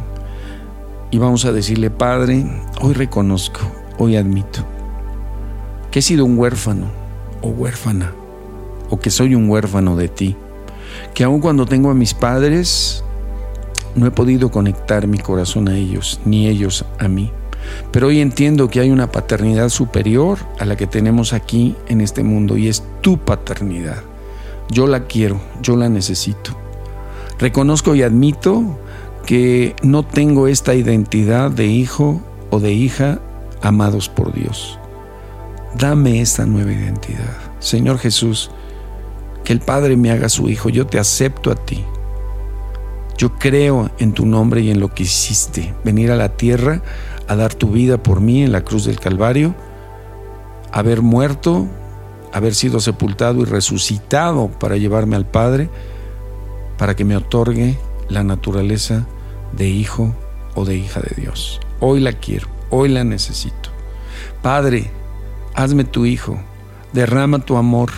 y 1.10 1.16
vamos 1.16 1.46
a 1.46 1.52
decirle, 1.52 1.88
Padre, 1.88 2.44
hoy 2.82 2.92
reconozco, 2.92 3.60
hoy 3.96 4.16
admito 4.16 4.66
que 5.90 6.00
he 6.00 6.02
sido 6.02 6.26
un 6.26 6.38
huérfano 6.38 7.05
o 7.46 7.50
huérfana, 7.50 8.12
o 8.90 8.98
que 8.98 9.10
soy 9.10 9.34
un 9.34 9.48
huérfano 9.48 9.96
de 9.96 10.08
ti, 10.08 10.36
que 11.14 11.24
aun 11.24 11.40
cuando 11.40 11.66
tengo 11.66 11.90
a 11.90 11.94
mis 11.94 12.14
padres, 12.14 13.04
no 13.94 14.06
he 14.06 14.10
podido 14.10 14.50
conectar 14.50 15.06
mi 15.06 15.18
corazón 15.18 15.68
a 15.68 15.76
ellos, 15.76 16.20
ni 16.24 16.48
ellos 16.48 16.84
a 16.98 17.08
mí. 17.08 17.32
Pero 17.90 18.08
hoy 18.08 18.20
entiendo 18.20 18.68
que 18.68 18.80
hay 18.80 18.90
una 18.90 19.10
paternidad 19.10 19.70
superior 19.70 20.38
a 20.58 20.64
la 20.64 20.76
que 20.76 20.86
tenemos 20.86 21.32
aquí 21.32 21.74
en 21.88 22.00
este 22.00 22.22
mundo 22.22 22.56
y 22.56 22.68
es 22.68 22.84
tu 23.00 23.18
paternidad. 23.18 24.02
Yo 24.70 24.86
la 24.86 25.06
quiero, 25.06 25.40
yo 25.62 25.76
la 25.76 25.88
necesito. 25.88 26.56
Reconozco 27.38 27.94
y 27.94 28.02
admito 28.02 28.78
que 29.24 29.74
no 29.82 30.04
tengo 30.04 30.46
esta 30.46 30.74
identidad 30.74 31.50
de 31.50 31.66
hijo 31.66 32.20
o 32.50 32.60
de 32.60 32.72
hija 32.72 33.18
amados 33.62 34.08
por 34.08 34.32
Dios. 34.32 34.78
Dame 35.78 36.22
esta 36.22 36.46
nueva 36.46 36.72
identidad. 36.72 37.36
Señor 37.58 37.98
Jesús, 37.98 38.50
que 39.44 39.52
el 39.52 39.60
Padre 39.60 39.96
me 39.96 40.10
haga 40.10 40.30
su 40.30 40.48
Hijo. 40.48 40.70
Yo 40.70 40.86
te 40.86 40.98
acepto 40.98 41.50
a 41.50 41.54
ti. 41.54 41.84
Yo 43.18 43.34
creo 43.34 43.90
en 43.98 44.12
tu 44.12 44.24
nombre 44.24 44.62
y 44.62 44.70
en 44.70 44.80
lo 44.80 44.94
que 44.94 45.02
hiciste. 45.02 45.74
Venir 45.84 46.10
a 46.12 46.16
la 46.16 46.30
tierra 46.30 46.80
a 47.28 47.36
dar 47.36 47.52
tu 47.52 47.68
vida 47.68 48.02
por 48.02 48.22
mí 48.22 48.42
en 48.42 48.52
la 48.52 48.62
cruz 48.62 48.86
del 48.86 48.98
Calvario. 48.98 49.54
Haber 50.72 51.02
muerto, 51.02 51.66
haber 52.32 52.54
sido 52.54 52.80
sepultado 52.80 53.42
y 53.42 53.44
resucitado 53.44 54.48
para 54.48 54.78
llevarme 54.78 55.16
al 55.16 55.26
Padre, 55.26 55.68
para 56.78 56.96
que 56.96 57.04
me 57.04 57.16
otorgue 57.16 57.78
la 58.08 58.24
naturaleza 58.24 59.06
de 59.52 59.68
hijo 59.68 60.14
o 60.54 60.64
de 60.64 60.76
hija 60.76 61.00
de 61.00 61.20
Dios. 61.20 61.60
Hoy 61.80 62.00
la 62.00 62.12
quiero, 62.12 62.48
hoy 62.70 62.88
la 62.88 63.04
necesito. 63.04 63.70
Padre, 64.42 64.90
hazme 65.56 65.84
tu 65.84 66.06
hijo, 66.06 66.38
derrama 66.92 67.40
tu 67.40 67.56
amor, 67.56 67.90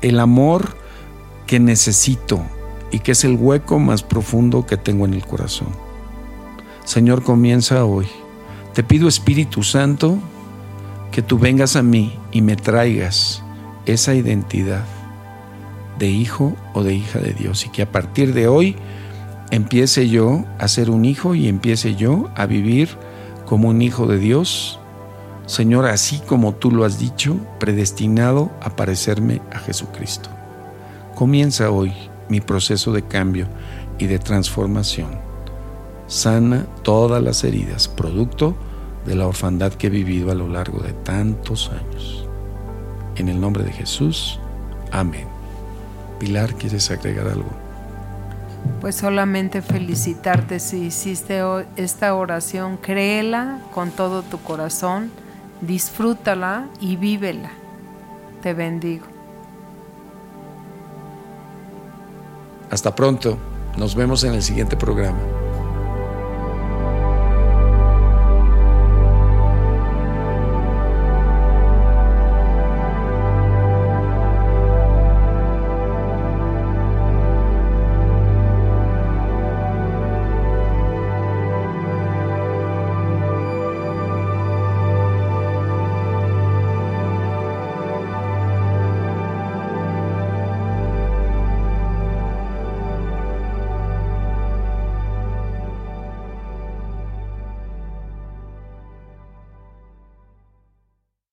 el 0.00 0.20
amor 0.20 0.76
que 1.46 1.60
necesito 1.60 2.40
y 2.90 3.00
que 3.00 3.12
es 3.12 3.24
el 3.24 3.36
hueco 3.36 3.78
más 3.78 4.02
profundo 4.02 4.64
que 4.64 4.76
tengo 4.76 5.04
en 5.04 5.14
el 5.14 5.26
corazón. 5.26 5.68
Señor, 6.84 7.22
comienza 7.22 7.84
hoy. 7.84 8.06
Te 8.72 8.82
pido 8.82 9.08
Espíritu 9.08 9.62
Santo 9.62 10.18
que 11.10 11.22
tú 11.22 11.38
vengas 11.38 11.76
a 11.76 11.82
mí 11.82 12.18
y 12.32 12.42
me 12.42 12.56
traigas 12.56 13.42
esa 13.86 14.14
identidad 14.14 14.84
de 15.98 16.08
hijo 16.08 16.56
o 16.72 16.82
de 16.82 16.94
hija 16.94 17.18
de 17.18 17.32
Dios 17.32 17.66
y 17.66 17.68
que 17.68 17.82
a 17.82 17.90
partir 17.90 18.34
de 18.34 18.48
hoy 18.48 18.76
empiece 19.50 20.08
yo 20.08 20.44
a 20.58 20.68
ser 20.68 20.90
un 20.90 21.04
hijo 21.04 21.34
y 21.34 21.48
empiece 21.48 21.94
yo 21.94 22.30
a 22.36 22.46
vivir 22.46 22.88
como 23.46 23.68
un 23.68 23.82
hijo 23.82 24.06
de 24.06 24.18
Dios, 24.18 24.80
Señor, 25.46 25.84
así 25.86 26.20
como 26.20 26.54
tú 26.54 26.70
lo 26.70 26.84
has 26.84 26.98
dicho, 26.98 27.36
predestinado 27.60 28.50
a 28.62 28.70
parecerme 28.70 29.42
a 29.52 29.58
Jesucristo. 29.58 30.30
Comienza 31.14 31.70
hoy 31.70 31.92
mi 32.28 32.40
proceso 32.40 32.92
de 32.92 33.02
cambio 33.02 33.46
y 33.98 34.06
de 34.06 34.18
transformación. 34.18 35.18
Sana 36.06 36.66
todas 36.82 37.22
las 37.22 37.44
heridas, 37.44 37.88
producto 37.88 38.56
de 39.06 39.14
la 39.14 39.26
orfandad 39.26 39.72
que 39.72 39.88
he 39.88 39.90
vivido 39.90 40.30
a 40.30 40.34
lo 40.34 40.48
largo 40.48 40.80
de 40.80 40.92
tantos 40.92 41.70
años. 41.70 42.26
En 43.16 43.28
el 43.28 43.40
nombre 43.40 43.64
de 43.64 43.72
Jesús, 43.72 44.40
amén. 44.90 45.26
Pilar, 46.18 46.54
¿quieres 46.54 46.90
agregar 46.90 47.28
algo? 47.28 47.50
Pues 48.80 48.96
solamente 48.96 49.60
felicitarte 49.60 50.58
si 50.58 50.86
hiciste 50.86 51.42
esta 51.76 52.14
oración, 52.14 52.78
créela 52.78 53.60
con 53.72 53.90
todo 53.90 54.22
tu 54.22 54.38
corazón, 54.40 55.10
disfrútala 55.66 56.68
y 56.80 56.96
vívela. 56.96 57.50
Te 58.42 58.54
bendigo. 58.54 59.06
Hasta 62.70 62.94
pronto, 62.94 63.38
nos 63.76 63.94
vemos 63.94 64.24
en 64.24 64.34
el 64.34 64.42
siguiente 64.42 64.76
programa. 64.76 65.33